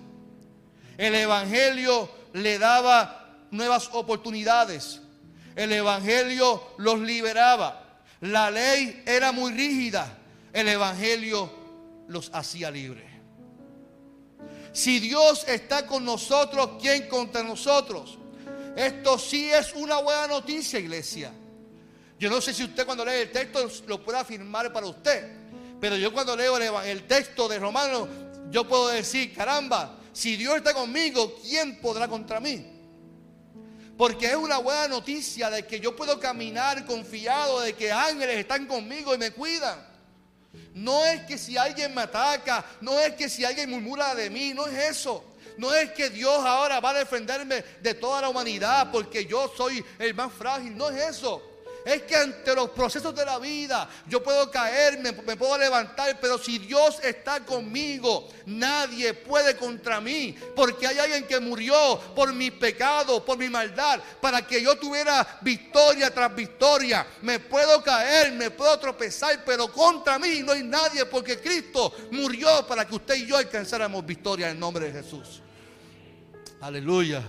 El 0.97 1.15
Evangelio 1.15 2.09
le 2.33 2.57
daba 2.59 3.37
nuevas 3.51 3.89
oportunidades. 3.93 5.01
El 5.55 5.71
Evangelio 5.71 6.61
los 6.77 6.99
liberaba. 6.99 8.01
La 8.21 8.51
ley 8.51 9.03
era 9.05 9.31
muy 9.31 9.51
rígida. 9.51 10.17
El 10.53 10.67
Evangelio 10.67 11.51
los 12.07 12.29
hacía 12.33 12.71
libres. 12.71 13.15
Si 14.71 14.99
Dios 14.99 15.45
está 15.47 15.85
con 15.85 16.03
nosotros, 16.03 16.71
¿quién 16.81 17.07
contra 17.07 17.41
nosotros? 17.43 18.17
Esto 18.75 19.17
sí 19.17 19.49
es 19.49 19.73
una 19.73 19.99
buena 19.99 20.27
noticia, 20.27 20.79
iglesia. 20.79 21.31
Yo 22.17 22.29
no 22.29 22.39
sé 22.39 22.53
si 22.53 22.63
usted 22.63 22.85
cuando 22.85 23.03
lee 23.03 23.21
el 23.21 23.31
texto 23.31 23.69
lo 23.87 24.03
puede 24.03 24.19
afirmar 24.19 24.71
para 24.71 24.85
usted. 24.85 25.45
Pero 25.79 25.97
yo 25.97 26.13
cuando 26.13 26.35
leo 26.35 26.57
el, 26.81 27.03
texto 27.03 27.47
de 27.47 27.59
Romanos, 27.59 28.07
yo 28.49 28.67
puedo 28.67 28.87
decir, 28.87 29.33
caramba, 29.33 29.97
si 30.13 30.37
Dios 30.37 30.55
está 30.55 30.73
conmigo, 30.73 31.35
¿quién 31.41 31.79
podrá 31.81 32.07
contra 32.07 32.39
mí? 32.39 32.65
Porque 33.97 34.27
es 34.27 34.35
una 34.35 34.57
buena 34.57 34.87
noticia 34.87 35.49
de 35.49 35.65
que 35.65 35.79
yo 35.79 35.95
puedo 35.95 36.19
caminar 36.19 36.85
confiado 36.85 37.61
de 37.61 37.73
que 37.73 37.91
ángeles 37.91 38.37
están 38.37 38.65
conmigo 38.65 39.13
y 39.13 39.17
me 39.17 39.31
cuidan. 39.31 39.85
No 40.73 41.05
es 41.05 41.21
que 41.25 41.37
si 41.37 41.57
alguien 41.57 41.93
me 41.93 42.01
ataca, 42.01 42.65
no 42.81 42.99
es 42.99 43.13
que 43.15 43.29
si 43.29 43.43
alguien 43.43 43.69
murmura 43.69 44.15
de 44.15 44.29
mí, 44.29 44.53
no 44.53 44.67
es 44.67 44.97
eso. 44.97 45.23
No 45.57 45.73
es 45.73 45.91
que 45.91 46.09
Dios 46.09 46.45
ahora 46.45 46.79
va 46.79 46.91
a 46.91 46.93
defenderme 46.95 47.63
de 47.81 47.93
toda 47.93 48.21
la 48.21 48.29
humanidad 48.29 48.89
porque 48.91 49.25
yo 49.25 49.51
soy 49.55 49.83
el 49.99 50.13
más 50.13 50.31
frágil, 50.33 50.75
no 50.75 50.89
es 50.89 51.17
eso. 51.17 51.54
Es 51.85 52.01
que 52.01 52.15
ante 52.15 52.55
los 52.55 52.71
procesos 52.71 53.13
de 53.13 53.23
la 53.23 53.37
vida 53.37 53.87
yo 54.07 54.23
puedo 54.23 54.49
caer, 54.49 54.97
me, 54.97 55.13
puedo 55.13 55.55
levantar, 55.55 56.19
pero 56.19 56.39
si 56.39 56.57
Dios 56.57 56.99
está 57.03 57.45
conmigo, 57.45 58.27
nadie 58.47 59.13
puede 59.13 59.55
contra 59.55 60.01
mí. 60.01 60.35
Porque 60.55 60.87
hay 60.87 60.97
alguien 60.97 61.27
que 61.27 61.39
murió 61.39 61.99
por 62.15 62.33
mi 62.33 62.49
pecado, 62.49 63.23
por 63.23 63.37
mi 63.37 63.49
maldad, 63.49 63.99
para 64.19 64.45
que 64.47 64.63
yo 64.63 64.75
tuviera 64.79 65.37
victoria 65.41 66.11
tras 66.11 66.35
victoria. 66.35 67.05
Me 67.21 67.39
puedo 67.39 67.83
caer, 67.83 68.31
me 68.31 68.49
puedo 68.49 68.79
tropezar, 68.79 69.43
pero 69.45 69.71
contra 69.71 70.17
mí 70.17 70.41
no 70.43 70.53
hay 70.53 70.63
nadie 70.63 71.05
porque 71.05 71.39
Cristo 71.39 71.93
murió 72.09 72.65
para 72.67 72.87
que 72.87 72.95
usted 72.95 73.13
y 73.13 73.27
yo 73.27 73.37
alcanzáramos 73.37 74.03
victoria 74.03 74.47
en 74.47 74.53
el 74.53 74.59
nombre 74.59 74.91
de 74.91 75.03
Jesús. 75.03 75.43
Aleluya. 76.61 77.21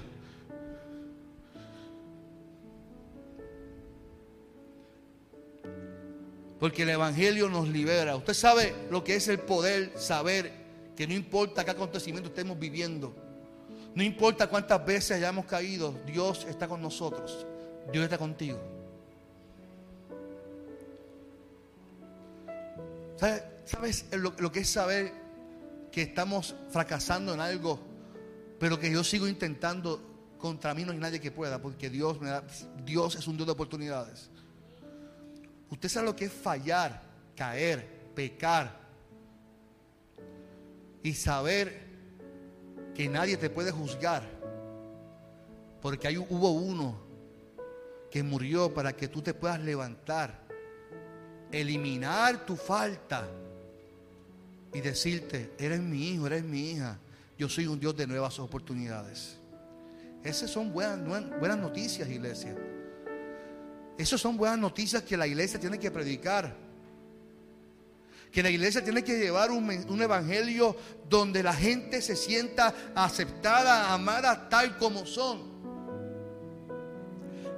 Porque 6.58 6.82
el 6.82 6.90
Evangelio 6.90 7.48
nos 7.48 7.68
libera. 7.68 8.16
Usted 8.16 8.34
sabe 8.34 8.74
lo 8.90 9.04
que 9.04 9.16
es 9.16 9.28
el 9.28 9.38
poder 9.40 9.92
saber 9.96 10.52
que 10.96 11.06
no 11.06 11.14
importa 11.14 11.64
qué 11.64 11.72
acontecimiento 11.72 12.30
estemos 12.30 12.58
viviendo, 12.58 13.14
no 13.94 14.02
importa 14.02 14.46
cuántas 14.46 14.84
veces 14.84 15.12
hayamos 15.12 15.46
caído, 15.46 15.94
Dios 16.06 16.46
está 16.48 16.68
con 16.68 16.82
nosotros. 16.82 17.46
Dios 17.92 18.04
está 18.04 18.18
contigo. 18.18 18.58
¿Sabes, 23.64 24.04
lo, 24.12 24.34
lo, 24.38 24.52
que 24.52 24.60
es 24.60 24.68
saber 24.68 25.12
que 25.90 26.02
estamos 26.02 26.54
fracasando 26.68 27.32
en 27.32 27.40
algo, 27.40 27.80
pero 28.60 28.78
que 28.78 28.90
yo 28.90 29.02
sigo 29.02 29.26
intentando? 29.26 30.12
Contra 30.38 30.74
mí 30.74 30.84
no 30.84 30.92
hay 30.92 30.98
nadie 30.98 31.18
que 31.18 31.30
pueda, 31.30 31.60
porque 31.62 31.88
Dios, 31.88 32.20
me 32.20 32.28
da, 32.28 32.44
Dios 32.84 33.14
es 33.14 33.26
un 33.26 33.36
Dios 33.36 33.46
de 33.46 33.52
oportunidades. 33.52 34.30
Usted 35.70 35.88
sabe 35.88 36.06
lo 36.06 36.16
que 36.16 36.26
es 36.26 36.32
fallar, 36.32 37.02
caer, 37.34 37.86
pecar 38.14 38.78
y 41.02 41.12
saber 41.14 41.86
que 42.94 43.08
nadie 43.08 43.36
te 43.36 43.50
puede 43.50 43.70
juzgar. 43.70 44.22
Porque 45.82 46.08
hay, 46.08 46.18
hubo 46.18 46.50
uno 46.52 46.98
que 48.10 48.22
murió 48.22 48.72
para 48.72 48.96
que 48.96 49.08
tú 49.08 49.22
te 49.22 49.34
puedas 49.34 49.60
levantar, 49.60 50.40
eliminar 51.52 52.46
tu 52.46 52.56
falta 52.56 53.28
y 54.72 54.80
decirte, 54.80 55.52
eres 55.58 55.80
mi 55.80 56.10
hijo, 56.10 56.26
eres 56.26 56.44
mi 56.44 56.70
hija. 56.70 56.98
Yo 57.38 57.48
soy 57.48 57.66
un 57.66 57.78
Dios 57.78 57.96
de 57.96 58.06
nuevas 58.06 58.38
oportunidades. 58.38 59.36
Esas 60.24 60.50
son 60.50 60.72
buenas, 60.72 60.98
buenas 61.38 61.58
noticias, 61.58 62.08
iglesia. 62.08 62.56
Esas 63.98 64.20
son 64.20 64.36
buenas 64.36 64.58
noticias 64.58 65.02
que 65.02 65.16
la 65.16 65.26
iglesia 65.26 65.58
tiene 65.58 65.78
que 65.78 65.90
predicar. 65.90 66.54
Que 68.30 68.42
la 68.42 68.50
iglesia 68.50 68.84
tiene 68.84 69.02
que 69.02 69.18
llevar 69.18 69.50
un, 69.50 69.64
un, 69.88 70.02
evangelio 70.02 70.76
donde 71.08 71.42
la 71.42 71.54
gente 71.54 72.02
se 72.02 72.14
sienta 72.14 72.74
aceptada, 72.94 73.92
amada 73.94 74.48
tal 74.50 74.76
como 74.76 75.06
son. 75.06 75.56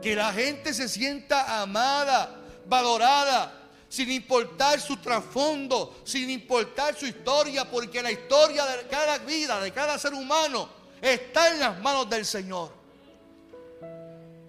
Que 0.01 0.15
la 0.15 0.33
gente 0.33 0.73
se 0.73 0.89
sienta 0.89 1.61
amada, 1.61 2.41
valorada, 2.67 3.71
sin 3.89 4.11
importar 4.13 4.81
su 4.81 4.99
trasfondo, 4.99 6.01
sin 6.05 6.31
importar 6.31 6.97
su 6.97 7.07
historia, 7.07 7.69
porque 7.69 8.01
la 8.01 8.13
historia 8.13 8.65
de 8.65 8.87
cada 8.87 9.19
vida, 9.19 9.61
de 9.61 9.73
cada 9.73 9.99
ser 9.99 10.15
humano, 10.15 10.69
está 11.01 11.53
en 11.53 11.59
las 11.59 11.81
manos 11.81 12.09
del 12.09 12.25
Señor. 12.25 12.78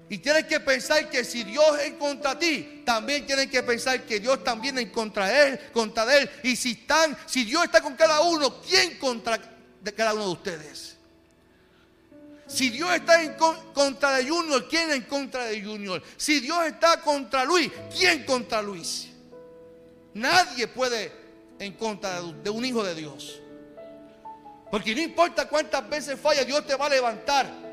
Y 0.10 0.18
tienes 0.18 0.46
que 0.46 0.60
pensar 0.60 1.08
que 1.10 1.24
si 1.24 1.44
Dios 1.44 1.80
es 1.80 1.94
contra 1.94 2.38
ti, 2.38 2.82
también 2.84 3.28
tienes 3.28 3.48
que 3.48 3.62
pensar 3.62 4.02
que 4.04 4.20
Dios 4.20 4.44
también 4.44 4.80
es 4.80 4.90
contra 4.90 5.48
él, 5.48 5.60
contra 5.72 6.18
él. 6.18 6.28
Y 6.42 6.56
si 6.56 6.72
están, 6.72 7.16
si 7.28 7.46
Dios 7.46 7.66
está 7.66 7.80
con 7.82 7.96
cada 7.96 8.22
uno, 8.22 8.60
¿quién 8.62 8.98
contra 8.98 9.40
de 9.80 9.94
cada 9.94 10.16
uno 10.16 10.26
de 10.26 10.32
ustedes? 10.32 10.98
Si 12.48 12.72
Dios 12.72 12.92
está 12.96 13.22
en 13.22 13.36
contra 13.36 14.18
de 14.18 14.28
Junior, 14.28 14.68
¿quién 14.68 14.90
en 14.92 15.04
contra 15.04 15.46
de 15.46 15.62
Junior? 15.62 16.02
Si 16.18 16.40
Dios 16.40 16.66
está 16.66 17.00
contra 17.02 17.46
Luis, 17.46 17.72
¿quién 17.96 18.26
contra 18.26 18.64
Luis? 18.64 19.10
Nadie 20.16 20.68
puede 20.68 21.12
en 21.60 21.74
contra 21.74 22.20
de 22.20 22.50
un 22.50 22.66
hijo 22.66 22.84
de 22.84 22.96
Dios. 22.96 23.40
Porque 24.72 24.96
no 24.96 25.02
importa 25.02 25.48
cuántas 25.48 25.88
veces 25.88 26.20
falla, 26.20 26.44
Dios 26.44 26.66
te 26.66 26.76
va 26.76 26.88
a 26.88 26.90
levantar. 26.90 27.69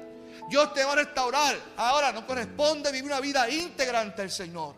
Dios 0.48 0.72
te 0.74 0.85
va 0.85 0.92
a 0.92 0.96
restaurar. 0.96 1.56
Ahora 1.76 2.12
no 2.12 2.26
corresponde 2.26 2.92
vivir 2.92 3.11
una 3.11 3.20
vida 3.20 3.48
íntegra 3.50 4.00
ante 4.00 4.22
el 4.22 4.30
Señor. 4.30 4.74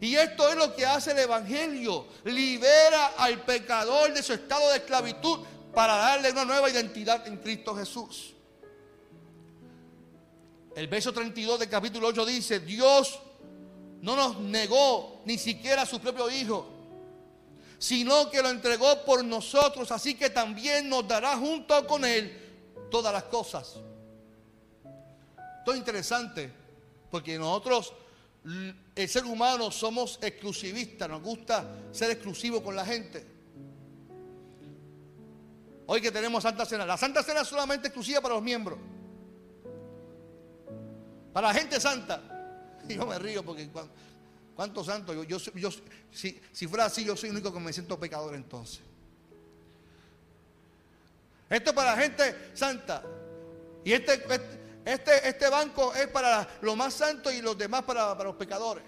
Y 0.00 0.16
esto 0.16 0.48
es 0.48 0.56
lo 0.56 0.74
que 0.74 0.84
hace 0.84 1.12
el 1.12 1.18
Evangelio. 1.18 2.06
Libera 2.24 3.12
al 3.16 3.42
pecador 3.42 4.12
de 4.12 4.22
su 4.22 4.32
estado 4.32 4.70
de 4.70 4.78
esclavitud 4.78 5.40
para 5.74 5.96
darle 5.96 6.30
una 6.30 6.44
nueva 6.44 6.70
identidad 6.70 7.26
en 7.26 7.38
Cristo 7.38 7.74
Jesús. 7.74 8.34
El 10.76 10.88
verso 10.88 11.12
32 11.12 11.60
del 11.60 11.68
capítulo 11.68 12.08
8 12.08 12.26
dice, 12.26 12.60
Dios 12.60 13.18
no 14.00 14.16
nos 14.16 14.38
negó 14.40 15.22
ni 15.24 15.38
siquiera 15.38 15.82
a 15.82 15.86
su 15.86 16.00
propio 16.00 16.28
Hijo, 16.30 16.68
sino 17.78 18.28
que 18.28 18.42
lo 18.42 18.50
entregó 18.50 19.04
por 19.04 19.24
nosotros, 19.24 19.90
así 19.92 20.14
que 20.14 20.30
también 20.30 20.88
nos 20.88 21.06
dará 21.06 21.36
junto 21.36 21.86
con 21.86 22.04
Él 22.04 22.86
todas 22.90 23.12
las 23.12 23.24
cosas. 23.24 23.76
Esto 25.64 25.72
es 25.72 25.78
interesante, 25.78 26.52
porque 27.10 27.38
nosotros, 27.38 27.94
el 28.94 29.08
ser 29.08 29.24
humano, 29.24 29.70
somos 29.70 30.18
exclusivistas, 30.20 31.08
nos 31.08 31.22
gusta 31.22 31.66
ser 31.90 32.10
exclusivos 32.10 32.60
con 32.60 32.76
la 32.76 32.84
gente. 32.84 33.24
Hoy 35.86 36.02
que 36.02 36.12
tenemos 36.12 36.42
Santa 36.42 36.66
Cena, 36.66 36.84
la 36.84 36.98
Santa 36.98 37.22
Cena 37.22 37.40
es 37.40 37.48
solamente 37.48 37.88
exclusiva 37.88 38.20
para 38.20 38.34
los 38.34 38.42
miembros, 38.42 38.78
para 41.32 41.48
la 41.48 41.54
gente 41.54 41.80
santa. 41.80 42.20
Yo 42.86 43.06
me 43.06 43.18
río 43.18 43.42
porque 43.42 43.66
¿Cuántos 44.54 44.84
santos? 44.84 45.16
Yo, 45.26 45.38
si, 46.12 46.68
fuera 46.68 46.84
así, 46.84 47.06
yo 47.06 47.16
soy 47.16 47.30
el 47.30 47.36
único 47.36 47.54
que 47.54 47.58
me 47.58 47.72
siento 47.72 47.98
pecador 47.98 48.34
entonces. 48.34 48.80
Esto 51.48 51.70
es 51.70 51.74
para 51.74 51.96
la 51.96 52.02
gente 52.02 52.50
santa. 52.52 53.02
Y 53.82 53.92
este, 53.94 54.12
este, 54.14 54.63
este 54.84 55.48
banco 55.48 55.94
es 55.94 56.08
para 56.08 56.46
los 56.60 56.76
más 56.76 56.94
santos 56.94 57.32
y 57.32 57.40
los 57.40 57.56
demás 57.56 57.82
para, 57.82 58.16
para 58.16 58.24
los 58.24 58.36
pecadores. 58.36 58.84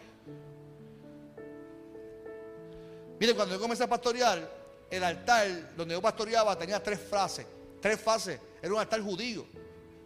Mire, 3.18 3.34
cuando 3.34 3.54
yo 3.54 3.60
comencé 3.60 3.84
a 3.84 3.88
pastorear, 3.88 4.56
el 4.90 5.02
altar 5.02 5.74
donde 5.74 5.94
yo 5.94 6.02
pastoreaba 6.02 6.56
tenía 6.56 6.82
tres 6.82 7.00
frases. 7.00 7.46
Tres 7.80 8.00
fases. 8.00 8.38
Era 8.60 8.72
un 8.72 8.80
altar 8.80 9.00
judío, 9.00 9.46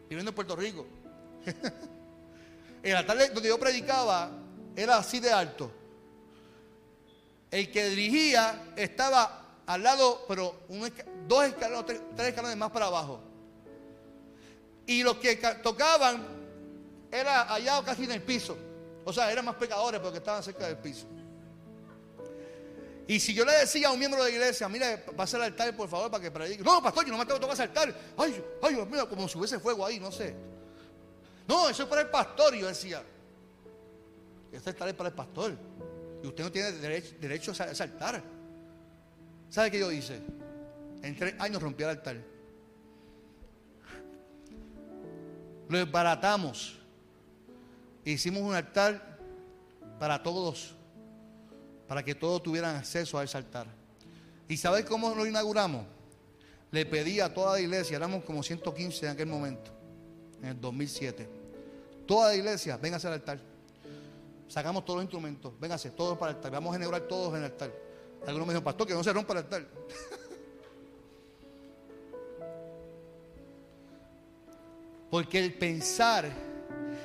viviendo 0.09 0.31
en 0.31 0.35
Puerto 0.35 0.57
Rico. 0.57 0.87
el 2.83 2.96
altar 2.96 3.33
donde 3.33 3.48
yo 3.48 3.59
predicaba 3.59 4.31
era 4.76 4.98
así 4.98 5.20
de 5.20 5.33
alto. 5.33 5.70
El 7.50 7.70
que 7.70 7.87
dirigía 7.87 8.72
estaba 8.76 9.62
al 9.66 9.83
lado, 9.83 10.24
pero 10.29 10.55
dos 11.26 11.44
escalones, 11.44 12.00
tres, 12.16 12.29
escalones 12.29 12.57
más 12.57 12.70
para 12.70 12.87
abajo. 12.87 13.20
Y 14.90 15.05
los 15.05 15.18
que 15.18 15.37
tocaban 15.62 16.26
era 17.12 17.55
allá 17.55 17.81
casi 17.85 18.03
en 18.03 18.11
el 18.11 18.22
piso. 18.22 18.59
O 19.05 19.12
sea, 19.12 19.31
eran 19.31 19.44
más 19.44 19.55
pecadores 19.55 20.00
porque 20.00 20.18
estaban 20.18 20.42
cerca 20.42 20.66
del 20.66 20.79
piso. 20.79 21.07
Y 23.07 23.20
si 23.20 23.33
yo 23.33 23.44
le 23.44 23.53
decía 23.53 23.87
a 23.87 23.92
un 23.92 24.00
miembro 24.00 24.24
de 24.24 24.31
la 24.31 24.37
iglesia, 24.37 24.68
mire, 24.68 24.98
pasa 25.16 25.37
al 25.37 25.44
altar 25.44 25.76
por 25.76 25.88
favor 25.88 26.11
para 26.11 26.20
que 26.20 26.33
predique. 26.33 26.64
No, 26.64 26.83
pastor, 26.83 27.07
yo 27.07 27.12
no 27.12 27.18
me 27.18 27.24
tengo 27.24 27.38
que 27.38 27.46
tocar 27.46 27.61
altar. 27.62 27.94
Ay, 28.16 28.44
ay, 28.62 28.74
Dios 28.74 28.90
mío, 28.90 29.09
como 29.09 29.29
si 29.29 29.38
hubiese 29.38 29.61
fuego 29.61 29.87
ahí, 29.87 30.00
no 30.00 30.11
sé. 30.11 30.35
No, 31.46 31.68
eso 31.68 31.85
es 31.85 31.88
para 31.88 32.00
el 32.00 32.09
pastor. 32.09 32.57
Yo 32.57 32.66
decía, 32.66 33.00
esta 34.50 34.70
altar 34.70 34.88
es 34.88 34.94
para 34.94 35.11
el 35.11 35.14
pastor. 35.14 35.53
Y 36.20 36.26
usted 36.26 36.42
no 36.42 36.50
tiene 36.50 36.72
derecho, 36.72 37.53
a 37.53 37.74
saltar. 37.76 38.20
¿Sabe 39.50 39.70
qué 39.70 39.79
yo 39.79 39.92
hice? 39.92 40.20
En 41.00 41.16
tres 41.16 41.37
años 41.38 41.62
rompí 41.62 41.85
el 41.85 41.90
altar. 41.90 42.30
Lo 45.70 45.78
desbaratamos. 45.78 46.78
Hicimos 48.04 48.42
un 48.42 48.54
altar 48.54 49.18
para 49.98 50.22
todos. 50.22 50.74
Para 51.88 52.02
que 52.02 52.14
todos 52.14 52.42
tuvieran 52.42 52.76
acceso 52.76 53.18
a 53.18 53.24
ese 53.24 53.38
altar. 53.38 53.66
¿Y 54.46 54.59
sabes 54.59 54.85
cómo 54.85 55.14
lo 55.14 55.26
inauguramos? 55.26 55.87
Le 56.70 56.85
pedí 56.85 57.20
a 57.20 57.33
toda 57.33 57.54
la 57.54 57.61
iglesia, 57.61 57.96
éramos 57.96 58.22
como 58.24 58.42
115 58.42 59.06
en 59.06 59.12
aquel 59.12 59.26
momento, 59.26 59.70
en 60.42 60.50
el 60.50 60.61
2007. 60.61 61.28
Toda 62.06 62.28
la 62.28 62.35
iglesia, 62.37 62.76
venga 62.76 62.96
a 62.96 62.98
hacer 62.98 63.12
altar 63.12 63.40
sacamos 64.50 64.85
todos 64.85 64.96
los 64.96 65.04
instrumentos, 65.04 65.52
véngase, 65.61 65.90
todos 65.90 66.18
para 66.18 66.33
el 66.33 66.37
altar, 66.37 66.50
vamos 66.50 66.74
a 66.74 66.78
generar 66.78 67.02
todos 67.02 67.30
en 67.35 67.38
el 67.38 67.44
altar. 67.44 67.72
Algunos 68.26 68.48
me 68.48 68.52
dijeron, 68.52 68.64
pastor, 68.64 68.87
que 68.87 68.94
no 68.94 69.04
se 69.04 69.12
rompa 69.12 69.33
el 69.35 69.38
altar. 69.38 69.64
Porque 75.11 75.38
el 75.38 75.55
pensar 75.55 76.31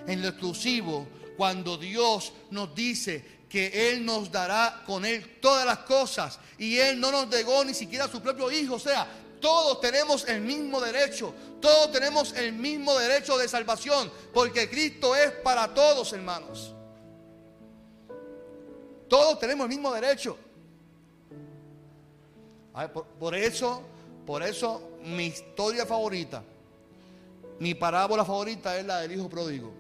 en 0.08 0.22
lo 0.22 0.28
exclusivo, 0.30 1.08
cuando 1.36 1.78
Dios 1.78 2.34
nos 2.52 2.74
dice 2.76 3.36
que 3.50 3.92
Él 3.92 4.06
nos 4.06 4.32
dará 4.32 4.84
con 4.86 5.06
Él 5.06 5.40
todas 5.42 5.66
las 5.66 5.80
cosas 5.80 6.40
y 6.58 6.78
Él 6.78 7.00
no 7.00 7.12
nos 7.12 7.28
negó 7.28 7.64
ni 7.64 7.74
siquiera 7.74 8.06
a 8.06 8.10
su 8.10 8.22
propio 8.22 8.52
Hijo, 8.52 8.76
o 8.76 8.80
sea, 8.80 9.08
todos 9.40 9.80
tenemos 9.80 10.28
el 10.28 10.42
mismo 10.42 10.80
derecho, 10.82 11.34
todos 11.62 11.92
tenemos 11.92 12.34
el 12.34 12.54
mismo 12.54 12.98
derecho 12.98 13.38
de 13.38 13.48
salvación, 13.48 14.12
porque 14.34 14.70
Cristo 14.70 15.16
es 15.16 15.32
para 15.32 15.74
todos, 15.74 16.14
hermanos. 16.14 16.74
Todos 19.08 19.40
tenemos 19.40 19.66
el 19.66 19.70
mismo 19.70 19.94
derecho. 19.94 20.38
Por, 23.20 23.36
eso, 23.36 23.84
por 24.26 24.44
eso 24.44 24.98
mi 25.04 25.28
historia 25.28 25.86
favorita, 25.86 26.44
mi 27.60 27.74
parábola 27.74 28.26
favorita 28.26 28.78
es 28.78 28.86
la 28.86 29.02
del 29.02 29.14
hijo 29.14 29.30
pródigo. 29.30 29.74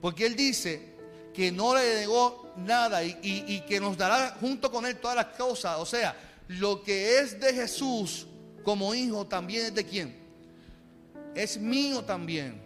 Porque 0.00 0.26
él 0.26 0.36
dice 0.36 0.94
que 1.32 1.50
no 1.50 1.74
le 1.74 2.00
negó 2.00 2.52
nada 2.56 3.02
y, 3.02 3.60
que 3.66 3.80
nos 3.80 3.96
dará 3.96 4.36
junto 4.40 4.70
con 4.70 4.86
él 4.86 4.96
todas 4.96 5.16
las 5.16 5.36
cosas. 5.36 5.78
O 5.78 5.86
sea, 5.86 6.16
lo 6.48 6.82
que 6.82 7.18
es 7.18 7.40
de 7.40 7.52
Jesús 7.54 8.26
como 8.62 8.94
hijo 8.94 9.26
también 9.26 9.66
es 9.66 9.74
de 9.74 9.84
quién? 9.84 10.16
Es 11.34 11.58
mío 11.58 12.02
también. 12.02 12.62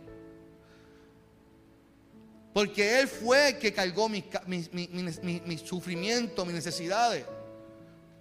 Porque 2.53 2.99
Él 2.99 3.07
fue 3.07 3.51
el 3.51 3.59
que 3.59 3.73
cargó 3.73 4.09
mis 4.09 4.25
mi, 4.47 5.59
sufrimientos, 5.59 6.45
mis 6.45 6.55
necesidades. 6.55 7.25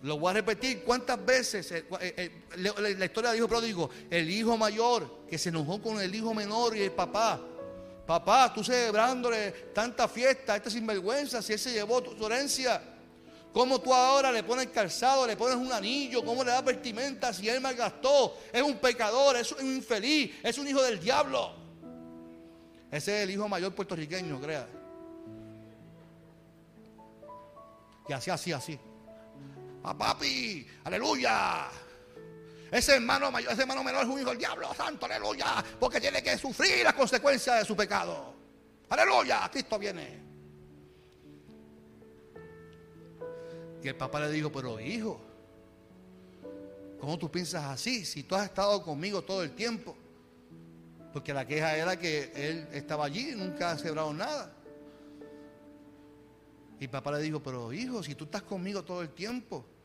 Lo 0.04 0.20
voy 0.20 0.30
a 0.30 0.34
repetir 0.34 0.84
cuántas 0.84 1.24
veces 1.26 1.72
eh, 1.72 1.86
eh, 2.00 2.14
eh, 2.18 2.32
la, 2.58 3.06
historia 3.06 3.32
del 3.32 3.40
hijo 3.40 3.48
pródigo, 3.48 3.90
el 4.10 4.30
hijo 4.30 4.56
mayor 4.56 5.26
que 5.28 5.38
se 5.40 5.50
enojó 5.50 5.82
con 5.82 6.00
el 6.00 6.14
hijo 6.14 6.34
menor 6.34 6.78
y 6.78 6.82
el 6.82 6.92
papá. 6.92 7.42
Papá, 8.06 8.54
tú 8.54 8.64
celebrándole 8.64 9.52
tanta 9.74 10.08
fiesta 10.08 10.56
este 10.56 10.70
sinvergüenza, 10.70 11.42
si 11.42 11.54
él 11.54 11.60
se 11.60 11.74
llevó 11.74 12.02
tu, 12.02 12.26
herencia. 12.26 12.82
¿Cómo 13.52 13.82
tú 13.82 13.92
ahora 13.92 14.32
le 14.32 14.44
pones 14.44 14.68
calzado, 14.68 15.26
le 15.26 15.36
pones 15.36 15.58
un 15.58 15.72
anillo? 15.72 16.24
¿Cómo 16.24 16.44
le 16.44 16.52
das 16.52 16.64
vestimenta 16.64 17.34
si 17.34 17.50
él 17.50 17.60
malgastó? 17.60 18.38
Es 18.54 18.62
un 18.62 18.78
pecador, 18.78 19.36
es 19.36 19.52
un 19.52 19.76
infeliz, 19.78 20.36
es 20.44 20.58
un 20.60 20.68
hijo 20.68 20.82
del 20.84 21.00
diablo. 21.00 21.54
Ese 22.92 23.18
es 23.18 23.24
el 23.24 23.32
hijo 23.32 23.50
mayor 23.50 23.74
puertorriqueño, 23.74 24.40
crea. 24.40 24.68
Y 28.08 28.14
así, 28.14 28.30
así, 28.30 28.54
así. 28.54 28.80
A 29.88 29.98
papi, 29.98 30.68
aleluya. 30.84 31.70
Ese 32.70 32.96
hermano 32.96 33.32
mayor, 33.32 33.54
ese 33.54 33.62
hermano 33.62 33.86
menor 33.86 34.04
es 34.04 34.10
un 34.10 34.20
hijo 34.20 34.32
del 34.32 34.40
diablo, 34.40 34.74
santo, 34.74 35.06
aleluya, 35.06 35.64
porque 35.80 36.02
tiene 36.02 36.22
que 36.22 36.38
sufrir 36.38 36.84
las 36.84 36.94
consecuencias 36.94 37.60
de 37.60 37.66
su 37.66 37.74
pecado. 37.74 38.34
Aleluya, 38.90 39.50
Cristo 39.50 39.80
viene. 39.80 40.22
Y 43.82 43.88
el 43.88 43.96
papá 43.96 44.20
le 44.20 44.30
dijo, 44.30 44.52
pero 44.52 44.78
hijo, 44.78 45.22
¿cómo 47.00 47.18
tú 47.18 47.32
piensas 47.32 47.64
así 47.64 48.04
si 48.04 48.24
tú 48.24 48.36
has 48.36 48.44
estado 48.44 48.84
conmigo 48.84 49.22
todo 49.22 49.42
el 49.42 49.52
tiempo? 49.52 49.96
Porque 51.14 51.34
la 51.34 51.48
queja 51.48 51.78
era 51.78 51.98
que 51.98 52.34
él 52.36 52.68
estaba 52.74 53.06
allí 53.06 53.30
y 53.30 53.36
nunca 53.36 53.72
ha 53.72 53.78
celebrado 53.78 54.12
nada. 54.12 54.54
Y 56.78 56.90
papá 56.90 57.14
le 57.14 57.20
dijo, 57.20 57.42
pero 57.42 57.72
hijo, 57.72 58.04
si 58.04 58.16
tú 58.16 58.26
estás 58.26 58.42
conmigo 58.42 58.84
todo 58.84 59.02
el 59.02 59.12
tiempo 59.12 59.77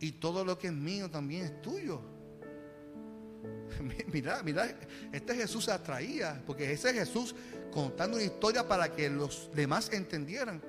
y 0.00 0.12
todo 0.12 0.44
lo 0.44 0.58
que 0.58 0.68
es 0.68 0.72
mío 0.72 1.10
también 1.10 1.44
es 1.44 1.62
tuyo. 1.62 2.00
Mira, 4.12 4.42
mira, 4.42 4.74
este 5.12 5.34
Jesús 5.34 5.68
atraía, 5.68 6.42
porque 6.46 6.72
ese 6.72 6.92
Jesús 6.92 7.34
contando 7.70 8.16
una 8.16 8.24
historia 8.24 8.66
para 8.66 8.92
que 8.92 9.08
los 9.08 9.50
demás 9.54 9.90
entendieran 9.92 10.62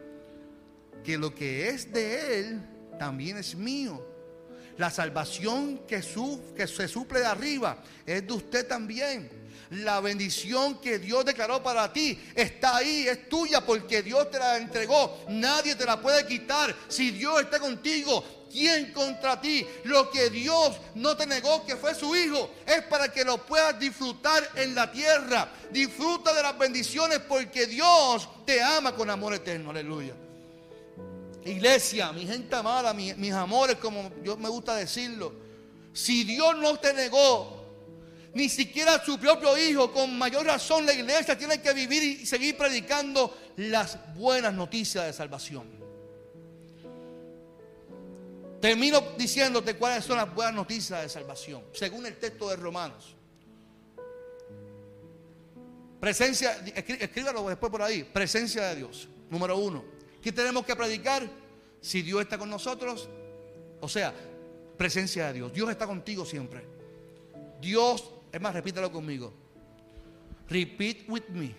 que 1.03 1.17
lo 1.17 1.33
que 1.33 1.69
es 1.69 1.91
de 1.91 2.39
Él 2.39 2.61
también 2.99 3.37
es 3.37 3.55
mío. 3.55 4.05
La 4.77 4.89
salvación 4.89 5.79
que, 5.87 6.01
que 6.55 6.67
se 6.67 6.87
suple 6.87 7.19
de 7.19 7.25
arriba 7.25 7.83
es 8.05 8.25
de 8.25 8.33
usted 8.33 8.67
también. 8.67 9.29
La 9.71 9.99
bendición 9.99 10.79
que 10.79 10.97
Dios 10.97 11.25
declaró 11.25 11.61
para 11.61 11.91
ti 11.93 12.17
está 12.33 12.77
ahí, 12.77 13.07
es 13.07 13.29
tuya 13.29 13.65
porque 13.65 14.01
Dios 14.01 14.31
te 14.31 14.39
la 14.39 14.57
entregó. 14.57 15.25
Nadie 15.29 15.75
te 15.75 15.85
la 15.85 16.01
puede 16.01 16.25
quitar. 16.25 16.75
Si 16.87 17.11
Dios 17.11 17.41
está 17.41 17.59
contigo, 17.59 18.23
¿quién 18.51 18.91
contra 18.91 19.39
ti? 19.39 19.65
Lo 19.83 20.09
que 20.09 20.29
Dios 20.29 20.77
no 20.95 21.15
te 21.15 21.25
negó, 21.25 21.65
que 21.65 21.75
fue 21.75 21.95
su 21.95 22.15
Hijo, 22.15 22.51
es 22.65 22.83
para 22.83 23.11
que 23.11 23.23
lo 23.23 23.45
puedas 23.45 23.79
disfrutar 23.79 24.49
en 24.55 24.75
la 24.75 24.91
tierra. 24.91 25.51
Disfruta 25.71 26.33
de 26.33 26.43
las 26.43 26.57
bendiciones 26.57 27.19
porque 27.19 27.67
Dios 27.67 28.27
te 28.45 28.61
ama 28.61 28.93
con 28.95 29.09
amor 29.09 29.33
eterno. 29.33 29.69
Aleluya. 29.69 30.13
Iglesia, 31.45 32.11
mi 32.11 32.25
gente 32.25 32.55
amada, 32.55 32.93
mis 32.93 33.33
amores, 33.33 33.77
como 33.77 34.11
yo 34.23 34.35
me 34.37 34.49
gusta 34.49 34.75
decirlo. 34.75 35.33
Si 35.93 36.23
Dios 36.23 36.55
no 36.57 36.77
te 36.77 36.93
negó 36.93 37.59
ni 38.33 38.49
siquiera 38.49 39.03
su 39.03 39.17
propio 39.17 39.57
hijo, 39.57 39.91
con 39.91 40.17
mayor 40.17 40.45
razón 40.45 40.85
la 40.85 40.93
iglesia 40.93 41.37
tiene 41.37 41.61
que 41.61 41.73
vivir 41.73 42.03
y 42.03 42.25
seguir 42.25 42.55
predicando 42.57 43.35
las 43.57 43.97
buenas 44.15 44.53
noticias 44.53 45.05
de 45.05 45.13
salvación. 45.13 45.78
Termino 48.61 49.01
diciéndote 49.17 49.75
cuáles 49.75 50.03
son 50.03 50.17
las 50.17 50.33
buenas 50.33 50.53
noticias 50.53 51.01
de 51.01 51.09
salvación, 51.09 51.63
según 51.73 52.05
el 52.05 52.17
texto 52.17 52.49
de 52.49 52.57
Romanos. 52.57 53.15
Presencia, 55.99 56.57
escríbalo 56.75 57.47
después 57.47 57.71
por 57.71 57.81
ahí, 57.81 58.03
presencia 58.03 58.67
de 58.69 58.75
Dios. 58.77 59.07
Número 59.29 59.57
uno, 59.57 59.83
¿qué 60.21 60.31
tenemos 60.31 60.65
que 60.65 60.75
predicar? 60.75 61.29
Si 61.81 62.01
Dios 62.01 62.21
está 62.21 62.37
con 62.37 62.49
nosotros, 62.49 63.09
o 63.79 63.87
sea, 63.87 64.13
presencia 64.77 65.27
de 65.27 65.33
Dios. 65.33 65.53
Dios 65.53 65.69
está 65.69 65.87
contigo 65.87 66.25
siempre. 66.25 66.65
Dios 67.61 68.11
es 68.31 68.41
más, 68.41 68.53
repítalo 68.53 68.91
conmigo. 68.91 69.33
Repeat 70.47 71.09
with 71.09 71.27
me. 71.29 71.53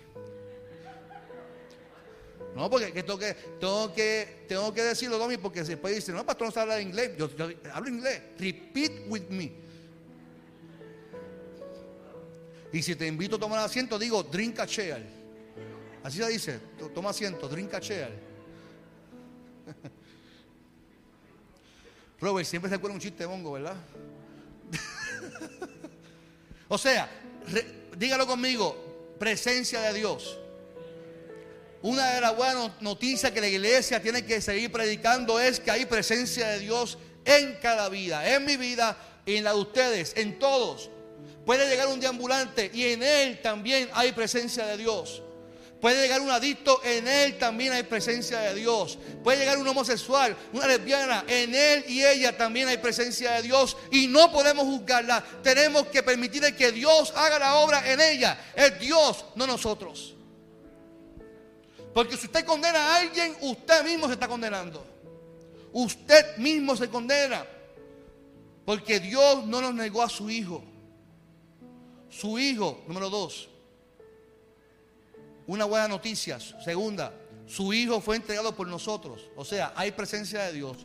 No, 2.55 2.69
porque 2.69 2.91
tengo 2.91 3.19
que, 3.19 3.35
tengo 3.61 3.93
que, 3.95 4.45
tengo 4.49 4.75
que 4.75 4.83
decirlo, 4.83 5.19
Domi, 5.19 5.37
porque 5.37 5.63
después 5.63 5.95
dice, 5.95 6.13
no, 6.13 6.27
pastor, 6.27 6.49
no 6.49 6.53
sabe 6.53 6.73
hablar 6.73 6.81
inglés. 6.81 7.13
Yo, 7.17 7.31
hablo 7.73 7.89
inglés. 7.89 8.21
Repeat 8.39 8.93
with 9.09 9.29
me. 9.29 9.53
Y 12.73 12.83
si 12.83 12.97
te 12.97 13.07
invito 13.07 13.37
a 13.37 13.39
tomar 13.39 13.59
asiento, 13.61 13.99
digo, 13.99 14.23
drink 14.23 14.59
a. 14.59 14.67
Así 16.03 16.19
se 16.19 16.29
dice, 16.29 16.61
toma 16.95 17.11
asiento, 17.11 17.49
drink 17.49 17.75
a 17.75 17.81
chair. 17.81 18.11
Robert, 22.21 22.47
siempre 22.47 22.69
se 22.69 22.75
acuerda 22.75 22.95
un 22.95 23.01
chiste 23.01 23.27
de 23.27 23.51
¿verdad? 23.51 23.77
O 26.69 26.79
sea, 26.79 27.11
dígalo 27.97 28.29
conmigo, 28.29 29.17
presencia 29.19 29.81
de 29.81 29.93
Dios. 29.93 30.40
Una 31.83 32.15
de 32.15 32.21
las 32.21 32.37
buenas 32.37 32.71
noticias 32.81 33.33
que 33.33 33.41
la 33.41 33.49
iglesia 33.49 34.03
tiene 34.03 34.25
que 34.25 34.41
seguir 34.41 34.71
predicando 34.71 35.41
es 35.41 35.61
que 35.61 35.71
hay 35.71 35.87
presencia 35.87 36.49
de 36.49 36.59
Dios 36.59 36.99
en 37.25 37.57
cada 37.63 37.89
vida, 37.89 38.35
en 38.35 38.45
mi 38.45 38.57
vida 38.57 38.97
en 39.27 39.45
la 39.45 39.53
de 39.53 39.61
ustedes, 39.61 40.13
en 40.17 40.39
todos. 40.39 40.91
Puede 41.47 41.69
llegar 41.69 41.89
un 41.89 42.01
deambulante 42.01 42.71
y 42.73 42.85
en 42.87 43.03
él 43.03 43.41
también 43.43 43.89
hay 43.95 44.13
presencia 44.13 44.67
de 44.67 44.77
Dios. 44.77 45.23
Puede 45.81 46.03
llegar 46.03 46.21
un 46.21 46.31
adicto, 46.31 46.83
en 46.85 47.09
él 47.09 47.39
también 47.39 47.73
hay 47.73 47.85
presencia 47.85 48.39
de 48.41 48.55
Dios. 48.55 48.99
Puede 49.25 49.39
llegar 49.39 49.57
un 49.57 49.67
homosexual, 49.67 50.37
una 50.53 50.67
lesbiana, 50.67 51.25
en 51.27 51.55
él 51.55 51.85
y 51.89 52.05
ella 52.05 52.37
también 52.37 52.69
hay 52.69 52.77
presencia 52.77 53.33
de 53.33 53.43
Dios. 53.43 53.79
Y 53.91 54.07
no 54.07 54.31
podemos 54.31 54.67
juzgarla. 54.67 55.25
Tenemos 55.43 55.87
que 55.87 56.03
permitir 56.03 56.55
que 56.55 56.71
Dios 56.71 57.15
haga 57.17 57.39
la 57.39 57.55
obra 57.55 57.91
en 57.91 57.99
ella. 57.99 58.39
Es 58.55 58.79
Dios, 58.79 59.25
no 59.37 59.47
nosotros. 59.47 60.15
Porque 61.93 62.17
si 62.17 62.27
usted 62.27 62.45
condena 62.45 62.79
a 62.79 62.97
alguien, 62.99 63.37
usted 63.41 63.85
mismo 63.85 64.07
se 64.07 64.15
está 64.15 64.29
condenando. 64.29 64.85
Usted 65.73 66.37
mismo 66.37 66.77
se 66.77 66.89
condena. 66.89 67.45
Porque 68.65 69.01
Dios 69.01 69.47
no 69.47 69.61
nos 69.61 69.75
negó 69.75 70.03
a 70.03 70.09
su 70.09 70.31
Hijo. 70.31 70.63
Su 72.09 72.39
Hijo, 72.39 72.83
número 72.87 73.09
dos, 73.09 73.49
una 75.47 75.65
buena 75.65 75.89
noticia. 75.89 76.39
Segunda, 76.39 77.13
su 77.47 77.73
Hijo 77.73 78.01
fue 78.01 78.17
entregado 78.17 78.55
por 78.55 78.69
nosotros. 78.69 79.31
O 79.37 79.45
sea, 79.45 79.73
hay 79.75 79.91
presencia 79.91 80.43
de 80.43 80.53
Dios. 80.53 80.77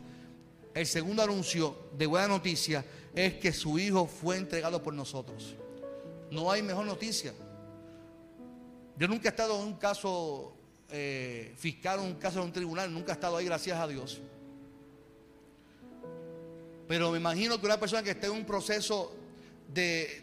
El 0.74 0.86
segundo 0.86 1.22
anuncio 1.22 1.88
de 1.96 2.06
buena 2.06 2.28
noticia 2.28 2.84
es 3.14 3.34
que 3.34 3.52
su 3.52 3.78
Hijo 3.78 4.06
fue 4.06 4.36
entregado 4.36 4.82
por 4.82 4.92
nosotros. 4.92 5.54
No 6.30 6.50
hay 6.50 6.62
mejor 6.62 6.86
noticia. 6.86 7.32
Yo 8.98 9.06
nunca 9.06 9.28
he 9.28 9.30
estado 9.30 9.60
en 9.60 9.66
un 9.66 9.74
caso 9.74 10.55
eh, 10.90 11.54
fiscal, 11.56 12.00
en 12.00 12.06
un 12.06 12.14
caso 12.14 12.40
de 12.40 12.46
un 12.46 12.52
tribunal, 12.52 12.92
nunca 12.92 13.12
he 13.12 13.14
estado 13.14 13.36
ahí, 13.36 13.46
gracias 13.46 13.78
a 13.78 13.86
Dios. 13.86 14.20
Pero 16.88 17.10
me 17.10 17.18
imagino 17.18 17.58
que 17.60 17.66
una 17.66 17.80
persona 17.80 18.02
que 18.02 18.10
esté 18.10 18.26
en 18.26 18.32
un 18.32 18.44
proceso 18.44 19.14
de 19.72 20.22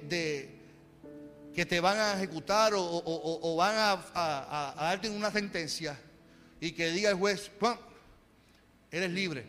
que 1.53 1.65
te 1.65 1.79
van 1.79 1.97
a 1.97 2.13
ejecutar 2.15 2.73
o, 2.75 3.55
van 3.55 3.75
a, 3.77 4.73
darte 4.75 5.09
una 5.09 5.31
sentencia 5.31 5.99
y 6.59 6.71
que 6.71 6.89
diga 6.89 7.11
el 7.11 7.17
juez, 7.17 7.51
eres 8.91 9.11
libre, 9.11 9.45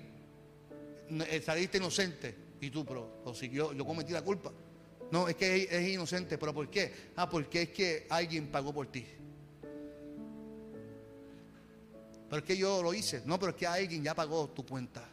eh, 1.11 1.42
saliste 1.44 1.79
inocente 1.79 2.35
y 2.61 2.70
tú, 2.70 2.85
pero, 2.85 3.35
si 3.35 3.48
yo, 3.48 3.72
yo 3.72 3.85
cometí 3.85 4.12
la 4.12 4.22
culpa. 4.22 4.53
No, 5.11 5.29
es 5.29 5.37
que 5.37 5.68
es, 5.70 5.88
inocente, 5.88 6.38
pero 6.38 6.53
¿por 6.53 6.68
qué? 6.68 6.92
Ah, 7.16 7.29
porque 7.29 7.62
es 7.62 7.68
que 7.70 8.07
alguien 8.11 8.48
pagó 8.48 8.72
por 8.72 8.87
ti. 8.88 9.07
Pero 12.34 12.42
es 12.42 12.48
que 12.48 12.56
yo 12.56 12.82
lo 12.82 12.92
hice. 12.92 13.22
No, 13.26 13.38
pero 13.38 13.50
es 13.50 13.56
que 13.56 13.64
alguien 13.64 14.02
ya 14.02 14.12
pagó 14.12 14.48
tu 14.48 14.66
cuenta. 14.66 15.04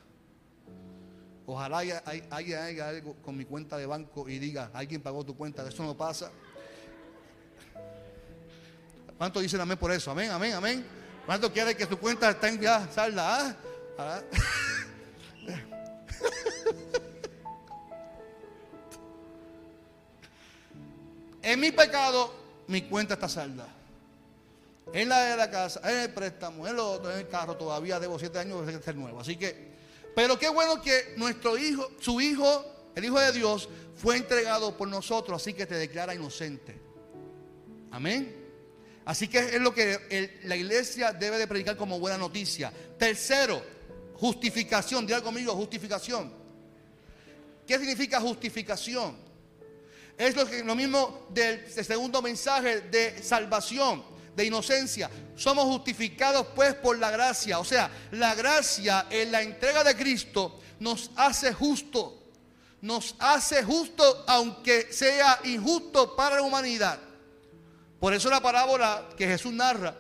Ojalá 1.46 1.78
haya, 1.78 2.02
haya, 2.32 2.90
algo 2.90 3.16
con 3.24 3.38
mi 3.38 3.46
cuenta 3.46 3.78
de 3.78 3.86
banco 3.86 4.28
y 4.28 4.40
diga, 4.40 4.72
alguien 4.74 5.04
pagó 5.04 5.24
tu 5.24 5.38
cuenta. 5.38 5.64
Eso 5.68 5.84
no 5.84 5.96
pasa. 5.96 6.32
¿Cuánto 9.20 9.40
dicen 9.40 9.62
amén 9.62 9.78
por 9.78 9.92
eso? 9.92 10.10
Amén, 10.10 10.32
amén, 10.32 10.54
amén. 10.54 10.84
¿Cuánto 11.28 11.54
quiere 11.54 11.78
que 11.78 11.86
su 11.86 12.00
cuenta 12.00 12.32
esté 12.32 12.58
ya 12.58 12.90
salda? 12.92 13.50
Ah? 13.50 13.56
¿Ah? 14.00 14.24
en 21.44 21.60
mi 21.60 21.72
pecado, 21.72 22.34
mi 22.66 22.82
cuenta 22.82 23.14
está 23.14 23.30
salda. 23.30 23.81
En 24.94 25.10
la 25.10 25.24
de 25.24 25.38
la 25.38 25.50
casa, 25.50 25.80
en 25.90 26.00
el 26.00 26.14
préstamo, 26.14 26.68
en, 26.68 26.78
en 26.78 27.18
el 27.18 27.28
carro, 27.28 27.56
todavía 27.56 28.00
debo 28.00 28.20
siete 28.20 28.40
años 28.40 28.66
de 28.66 28.82
ser 28.82 28.96
nuevo. 28.96 29.20
Así 29.20 29.38
que, 29.38 29.72
pero 30.16 30.38
qué 30.38 30.50
bueno 30.50 30.82
que 30.82 31.14
nuestro 31.18 31.58
hijo, 31.58 31.90
su 32.00 32.20
hijo, 32.20 32.66
el 32.96 33.06
hijo 33.06 33.20
de 33.20 33.32
Dios, 33.32 33.70
fue 33.96 34.18
entregado 34.18 34.76
por 34.76 34.88
nosotros, 34.88 35.42
así 35.42 35.54
que 35.54 35.66
te 35.66 35.76
declara 35.76 36.14
inocente. 36.14 36.80
Amén. 37.92 38.42
Así 39.06 39.28
que 39.28 39.40
es 39.40 39.62
lo 39.62 39.74
que 39.74 40.40
la 40.44 40.56
iglesia 40.56 41.12
debe 41.12 41.38
de 41.38 41.48
predicar 41.48 41.76
como 41.76 42.00
buena 42.00 42.18
noticia. 42.18 42.72
Tercero, 42.98 43.62
justificación. 44.16 45.06
Diga 45.06 45.22
conmigo, 45.22 45.54
justificación. 45.56 46.32
¿Qué 47.66 47.78
significa 47.78 48.20
justificación? 48.20 49.16
Es 50.18 50.36
lo, 50.36 50.46
que, 50.46 50.64
lo 50.64 50.76
mismo 50.76 51.28
del 51.30 51.68
segundo 51.70 52.22
mensaje 52.22 52.82
de 52.82 53.24
salvación, 53.24 54.04
de 54.36 54.46
inocencia. 54.46 55.10
Somos 55.36 55.66
justificados 55.66 56.48
pues 56.56 56.74
por 56.76 56.98
la 56.98 57.12
gracia. 57.12 57.60
O 57.60 57.66
sea, 57.66 57.90
la 58.12 58.36
gracia 58.36 59.08
en 59.10 59.32
la 59.32 59.42
entrega 59.42 59.84
de 59.84 59.96
Cristo 59.96 60.60
nos 60.80 61.12
hace 61.16 61.54
justo. 61.54 62.18
nos 62.82 63.16
hace 63.20 63.64
justo 63.64 64.24
aunque 64.28 64.92
sea 64.92 65.40
injusto 65.44 66.16
para 66.16 66.38
la 66.38 66.42
humanidad. 66.42 67.00
Por 68.00 68.14
eso 68.14 68.30
la 68.32 68.42
parábola 68.42 69.10
que 69.16 69.28
Jesús 69.28 69.54
narra, 69.54 69.96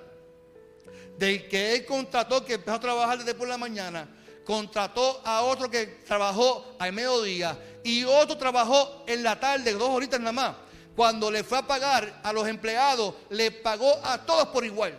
de 1.19 1.47
que 1.47 1.75
él 1.75 1.85
contrató, 1.85 2.43
que 2.43 2.55
empezó 2.55 2.77
a 2.77 2.79
trabajar 2.79 3.19
desde 3.19 3.35
por 3.35 3.47
la 3.47 3.59
mañana, 3.59 4.09
contrató 4.43 5.21
a 5.23 5.43
otro 5.43 5.69
que 5.69 5.85
trabajó 5.85 6.75
al 6.79 6.91
mediodía 6.93 7.55
y 7.83 8.03
otro 8.03 8.37
trabajó 8.37 9.03
en 9.05 9.21
la 9.21 9.39
tarde, 9.39 9.73
dos 9.73 9.89
horitas 9.89 10.19
nada 10.19 10.31
más. 10.31 10.55
Cuando 10.95 11.31
le 11.31 11.43
fue 11.43 11.57
a 11.57 11.61
pagar 11.61 12.21
a 12.23 12.33
los 12.33 12.47
empleados, 12.47 13.15
le 13.29 13.51
pagó 13.51 13.99
a 14.03 14.17
todos 14.19 14.47
por 14.49 14.65
igual. 14.65 14.97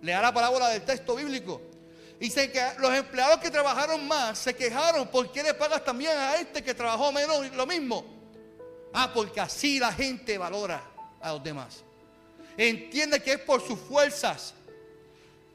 Le 0.00 0.12
da 0.12 0.22
la 0.22 0.32
parábola 0.32 0.68
del 0.68 0.84
texto 0.84 1.16
bíblico. 1.16 1.60
Dice 2.18 2.50
que 2.50 2.62
los 2.78 2.92
empleados 2.94 3.38
que 3.38 3.50
trabajaron 3.50 4.06
más 4.06 4.38
se 4.38 4.54
quejaron. 4.54 5.08
¿Por 5.08 5.30
qué 5.30 5.42
le 5.42 5.54
pagas 5.54 5.84
también 5.84 6.16
a 6.16 6.36
este 6.36 6.62
que 6.62 6.72
trabajó 6.72 7.12
menos 7.12 7.50
lo 7.52 7.66
mismo? 7.66 8.04
Ah, 8.92 9.10
porque 9.12 9.40
así 9.40 9.78
la 9.78 9.92
gente 9.92 10.38
valora 10.38 10.82
a 11.20 11.32
los 11.32 11.42
demás. 11.42 11.82
Entiende 12.56 13.22
que 13.22 13.32
es 13.32 13.40
por 13.40 13.60
sus 13.66 13.78
fuerzas. 13.78 14.54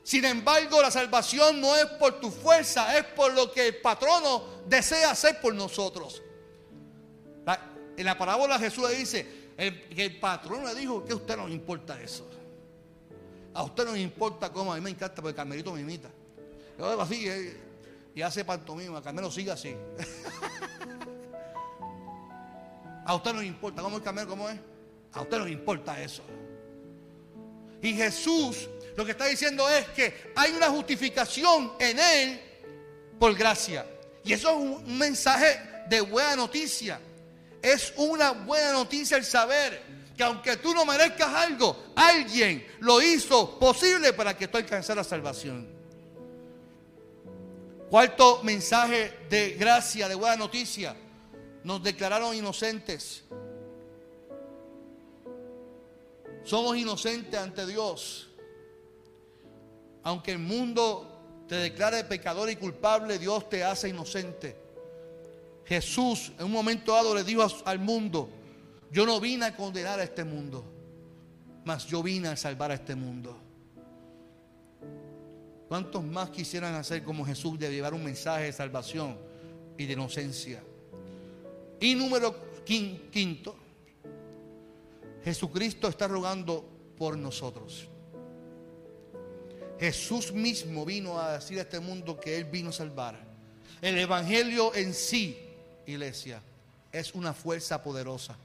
Sin 0.03 0.25
embargo, 0.25 0.81
la 0.81 0.91
salvación 0.91 1.61
no 1.61 1.75
es 1.75 1.85
por 1.85 2.19
tu 2.19 2.29
fuerza, 2.31 2.97
es 2.97 3.05
por 3.05 3.33
lo 3.33 3.51
que 3.51 3.67
el 3.67 3.77
patrono 3.77 4.43
desea 4.65 5.11
hacer 5.11 5.39
por 5.39 5.53
nosotros. 5.53 6.21
en 7.97 8.05
la 8.05 8.17
parábola 8.17 8.57
Jesús 8.57 8.89
le 8.89 8.95
dice 8.95 9.38
que 9.59 10.05
el 10.05 10.19
patrono 10.19 10.67
le 10.67 10.75
dijo 10.79 11.03
que 11.03 11.11
a 11.11 11.15
usted 11.15 11.35
no 11.35 11.49
importa 11.49 12.01
eso. 12.01 12.29
A 13.53 13.63
usted 13.63 13.85
no 13.85 13.95
importa 13.95 14.51
cómo, 14.51 14.71
a 14.71 14.75
mí 14.75 14.81
me 14.81 14.89
encanta 14.91 15.21
porque 15.21 15.35
Carmelito 15.35 15.73
me 15.73 15.81
imita. 15.81 16.09
Yo 16.77 17.01
así 17.01 17.27
eh, 17.27 17.57
y 18.15 18.21
hace 18.21 18.45
pantomima, 18.45 19.01
Carmelo 19.01 19.29
sigue 19.29 19.51
así. 19.51 19.75
a 23.05 23.15
usted 23.15 23.33
no 23.33 23.41
le 23.41 23.47
importa, 23.47 23.81
¿cómo 23.81 23.97
es 23.97 24.03
Carmelo? 24.03 24.29
¿Cómo 24.29 24.49
es? 24.49 24.57
A 25.11 25.21
usted 25.21 25.37
no 25.39 25.47
importa 25.47 26.01
eso. 26.01 26.23
Y 27.81 27.93
Jesús 27.93 28.69
lo 28.99 29.05
que 29.05 29.11
está 29.11 29.27
diciendo 29.27 29.69
es 29.69 29.87
que 29.89 30.31
hay 30.35 30.51
una 30.51 30.69
justificación 30.69 31.71
en 31.79 31.99
Él 31.99 32.41
por 33.17 33.33
gracia. 33.33 33.85
Y 34.25 34.33
eso 34.33 34.49
es 34.49 34.57
un 34.57 34.97
mensaje 34.97 35.57
de 35.87 36.01
buena 36.01 36.35
noticia. 36.35 36.99
Es 37.61 37.93
una 37.97 38.31
buena 38.31 38.71
noticia 38.73 39.17
el 39.17 39.25
saber 39.25 39.81
que 40.15 40.23
aunque 40.23 40.57
tú 40.57 40.73
no 40.73 40.85
merezcas 40.85 41.33
algo, 41.33 41.77
alguien 41.95 42.65
lo 42.79 43.01
hizo 43.01 43.57
posible 43.57 44.13
para 44.13 44.35
que 44.35 44.47
tú 44.47 44.57
alcances 44.57 44.95
la 44.95 45.03
salvación. 45.03 45.67
Cuarto 47.89 48.43
mensaje 48.43 49.13
de 49.29 49.51
gracia, 49.51 50.07
de 50.07 50.15
buena 50.15 50.35
noticia. 50.35 50.95
Nos 51.63 51.81
declararon 51.81 52.35
inocentes. 52.35 53.23
Somos 56.43 56.77
inocentes 56.77 57.39
ante 57.39 57.65
Dios. 57.65 58.29
Aunque 60.03 60.31
el 60.31 60.39
mundo 60.39 61.45
te 61.47 61.55
declare 61.55 62.03
pecador 62.03 62.49
y 62.49 62.55
culpable, 62.55 63.19
Dios 63.19 63.49
te 63.49 63.63
hace 63.63 63.89
inocente. 63.89 64.68
Jesús 65.69 66.31
en 66.39 66.45
un 66.45 66.51
momento 66.51 66.93
dado 66.93 67.13
le 67.13 67.23
dijo 67.23 67.45
al 67.63 67.77
mundo, 67.77 68.27
yo 68.91 69.05
no 69.05 69.19
vine 69.19 69.45
a 69.45 69.55
condenar 69.55 69.99
a 69.99 70.03
este 70.03 70.23
mundo, 70.23 70.65
mas 71.63 71.85
yo 71.85 72.01
vine 72.01 72.27
a 72.29 72.35
salvar 72.35 72.71
a 72.71 72.73
este 72.73 72.95
mundo. 72.95 73.37
¿Cuántos 75.67 76.03
más 76.03 76.31
quisieran 76.31 76.73
hacer 76.73 77.03
como 77.03 77.23
Jesús 77.23 77.59
de 77.59 77.69
llevar 77.69 77.93
un 77.93 78.03
mensaje 78.03 78.45
de 78.45 78.53
salvación 78.53 79.15
y 79.77 79.85
de 79.85 79.93
inocencia? 79.93 80.63
Y 81.79 81.93
número 81.93 82.35
quinto, 82.65 83.55
Jesucristo 85.23 85.87
está 85.87 86.07
rogando 86.07 86.67
por 86.97 87.15
nosotros. 87.15 87.87
Jesús 89.79 90.33
mismo 90.33 90.83
vino 90.83 91.19
a 91.19 91.33
decir 91.33 91.59
a 91.59 91.61
este 91.61 91.79
mundo 91.79 92.19
que 92.19 92.35
Él 92.37 92.45
vino 92.45 92.69
a 92.69 92.73
salvar. 92.73 93.19
El 93.83 93.99
Evangelio 93.99 94.73
en 94.73 94.95
sí, 94.95 95.37
iglesia, 95.89 96.41
es 96.91 97.13
una 97.13 97.33
fuerza 97.33 97.81
poderosa. 97.83 98.35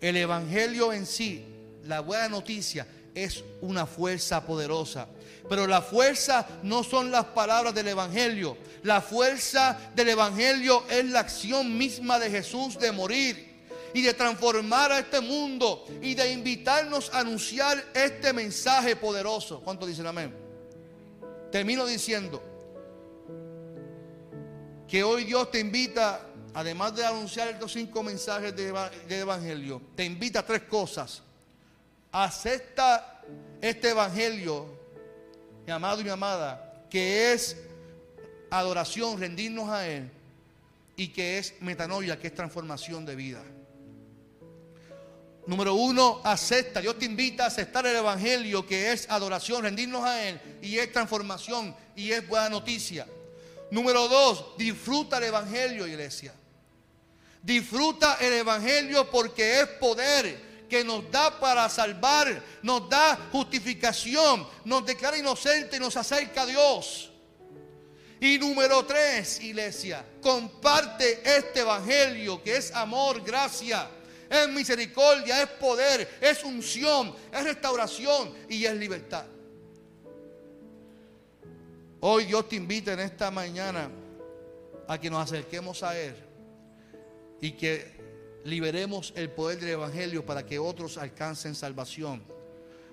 El 0.00 0.16
Evangelio 0.16 0.92
en 0.92 1.06
sí, 1.06 1.44
la 1.84 2.00
buena 2.00 2.28
noticia, 2.28 2.86
es 3.14 3.42
una 3.60 3.86
fuerza 3.86 4.44
poderosa. 4.44 5.06
Pero 5.48 5.66
la 5.66 5.82
fuerza 5.82 6.46
no 6.62 6.84
son 6.84 7.10
las 7.10 7.24
palabras 7.26 7.74
del 7.74 7.88
Evangelio. 7.88 8.56
La 8.82 9.00
fuerza 9.00 9.78
del 9.94 10.10
Evangelio 10.10 10.84
es 10.88 11.04
la 11.06 11.20
acción 11.20 11.76
misma 11.76 12.18
de 12.18 12.30
Jesús 12.30 12.78
de 12.78 12.92
morir 12.92 13.50
y 13.92 14.02
de 14.02 14.14
transformar 14.14 14.92
a 14.92 15.00
este 15.00 15.20
mundo 15.20 15.84
y 16.00 16.14
de 16.14 16.32
invitarnos 16.32 17.10
a 17.12 17.20
anunciar 17.20 17.84
este 17.94 18.32
mensaje 18.32 18.94
poderoso. 18.94 19.60
¿Cuánto 19.60 19.86
dicen 19.86 20.06
amén? 20.06 20.32
Termino 21.50 21.84
diciendo 21.84 22.49
que 24.90 25.04
hoy 25.04 25.22
Dios 25.22 25.52
te 25.52 25.60
invita, 25.60 26.20
además 26.52 26.96
de 26.96 27.06
anunciar 27.06 27.46
estos 27.46 27.72
cinco 27.72 28.02
mensajes 28.02 28.54
de, 28.56 29.20
Evangelio, 29.20 29.80
te 29.94 30.04
invita 30.04 30.40
a 30.40 30.42
tres 30.44 30.62
cosas. 30.62 31.22
Acepta 32.10 33.22
este 33.60 33.90
Evangelio, 33.90 34.66
mi 35.64 35.72
amado 35.72 36.00
y 36.00 36.04
mi 36.04 36.10
amada, 36.10 36.86
que 36.90 37.32
es 37.32 37.56
adoración, 38.50 39.20
rendirnos 39.20 39.68
a 39.68 39.86
Él, 39.86 40.10
y 40.96 41.08
que 41.08 41.38
es 41.38 41.54
metanoia, 41.60 42.18
que 42.18 42.26
es 42.26 42.34
transformación 42.34 43.06
de 43.06 43.14
vida. 43.14 43.44
Número 45.46 45.74
uno, 45.74 46.20
acepta. 46.24 46.80
Dios 46.80 46.98
te 46.98 47.04
invita 47.04 47.44
a 47.44 47.46
aceptar 47.46 47.86
el 47.86 47.94
Evangelio, 47.94 48.66
que 48.66 48.90
es 48.90 49.08
adoración, 49.08 49.62
rendirnos 49.62 50.02
a 50.04 50.28
Él, 50.28 50.40
y 50.60 50.78
es 50.78 50.92
transformación, 50.92 51.76
y 51.94 52.10
es 52.10 52.26
buena 52.26 52.48
noticia. 52.48 53.06
Número 53.70 54.08
dos, 54.08 54.56
disfruta 54.56 55.18
el 55.18 55.24
Evangelio, 55.24 55.86
iglesia. 55.86 56.34
Disfruta 57.42 58.18
el 58.20 58.34
Evangelio 58.34 59.10
porque 59.10 59.60
es 59.60 59.66
poder 59.66 60.66
que 60.68 60.84
nos 60.84 61.10
da 61.10 61.38
para 61.38 61.68
salvar, 61.68 62.42
nos 62.62 62.88
da 62.88 63.28
justificación, 63.32 64.46
nos 64.64 64.84
declara 64.84 65.18
inocente 65.18 65.76
y 65.76 65.80
nos 65.80 65.96
acerca 65.96 66.42
a 66.42 66.46
Dios. 66.46 67.10
Y 68.20 68.38
número 68.38 68.84
tres, 68.84 69.40
iglesia, 69.40 70.04
comparte 70.20 71.22
este 71.24 71.60
Evangelio 71.60 72.42
que 72.42 72.56
es 72.56 72.72
amor, 72.74 73.22
gracia 73.22 73.88
es 74.30 74.48
misericordia, 74.48 75.42
es 75.42 75.48
poder, 75.48 76.08
es 76.20 76.44
unción, 76.44 77.14
es 77.32 77.44
restauración 77.44 78.32
y 78.48 78.64
es 78.64 78.74
libertad. 78.74 79.24
Hoy 82.02 82.24
Dios 82.24 82.48
te 82.48 82.56
invita 82.56 82.94
en 82.94 83.00
esta 83.00 83.30
mañana 83.30 83.90
a 84.88 84.98
que 84.98 85.10
nos 85.10 85.22
acerquemos 85.22 85.82
a 85.82 85.98
Él 85.98 86.14
y 87.42 87.52
que 87.52 88.40
liberemos 88.44 89.12
el 89.16 89.30
poder 89.30 89.60
del 89.60 89.70
Evangelio 89.70 90.24
para 90.24 90.46
que 90.46 90.58
otros 90.58 90.96
alcancen 90.96 91.54
salvación. 91.54 92.22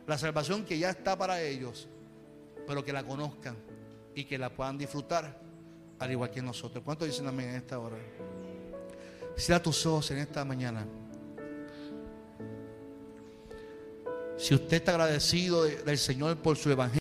La 0.06 0.18
salvación 0.18 0.66
que 0.66 0.78
ya 0.78 0.90
está 0.90 1.18
para 1.18 1.42
ellos, 1.42 1.88
pero 2.66 2.84
que 2.84 2.92
la 2.92 3.04
conozcan 3.04 3.56
y 4.14 4.26
que 4.26 4.38
la 4.38 4.50
puedan 4.50 4.78
disfrutar, 4.78 5.40
al 6.00 6.12
igual 6.12 6.30
que 6.30 6.42
nosotros. 6.42 6.84
¿Cuántos 6.84 7.08
dicen 7.08 7.28
amén 7.28 7.50
en 7.50 7.56
esta 7.56 7.80
hora? 7.80 7.96
Cierra 9.38 9.64
tus 9.64 9.86
ojos 9.86 10.12
en 10.12 10.18
esta 10.18 10.44
mañana. 10.44 10.86
Si 14.38 14.54
usted 14.54 14.78
está 14.78 14.92
agradecido 14.92 15.64
del 15.64 15.98
Señor 15.98 16.38
por 16.38 16.58
su 16.58 16.70
evangelio, 16.70 16.96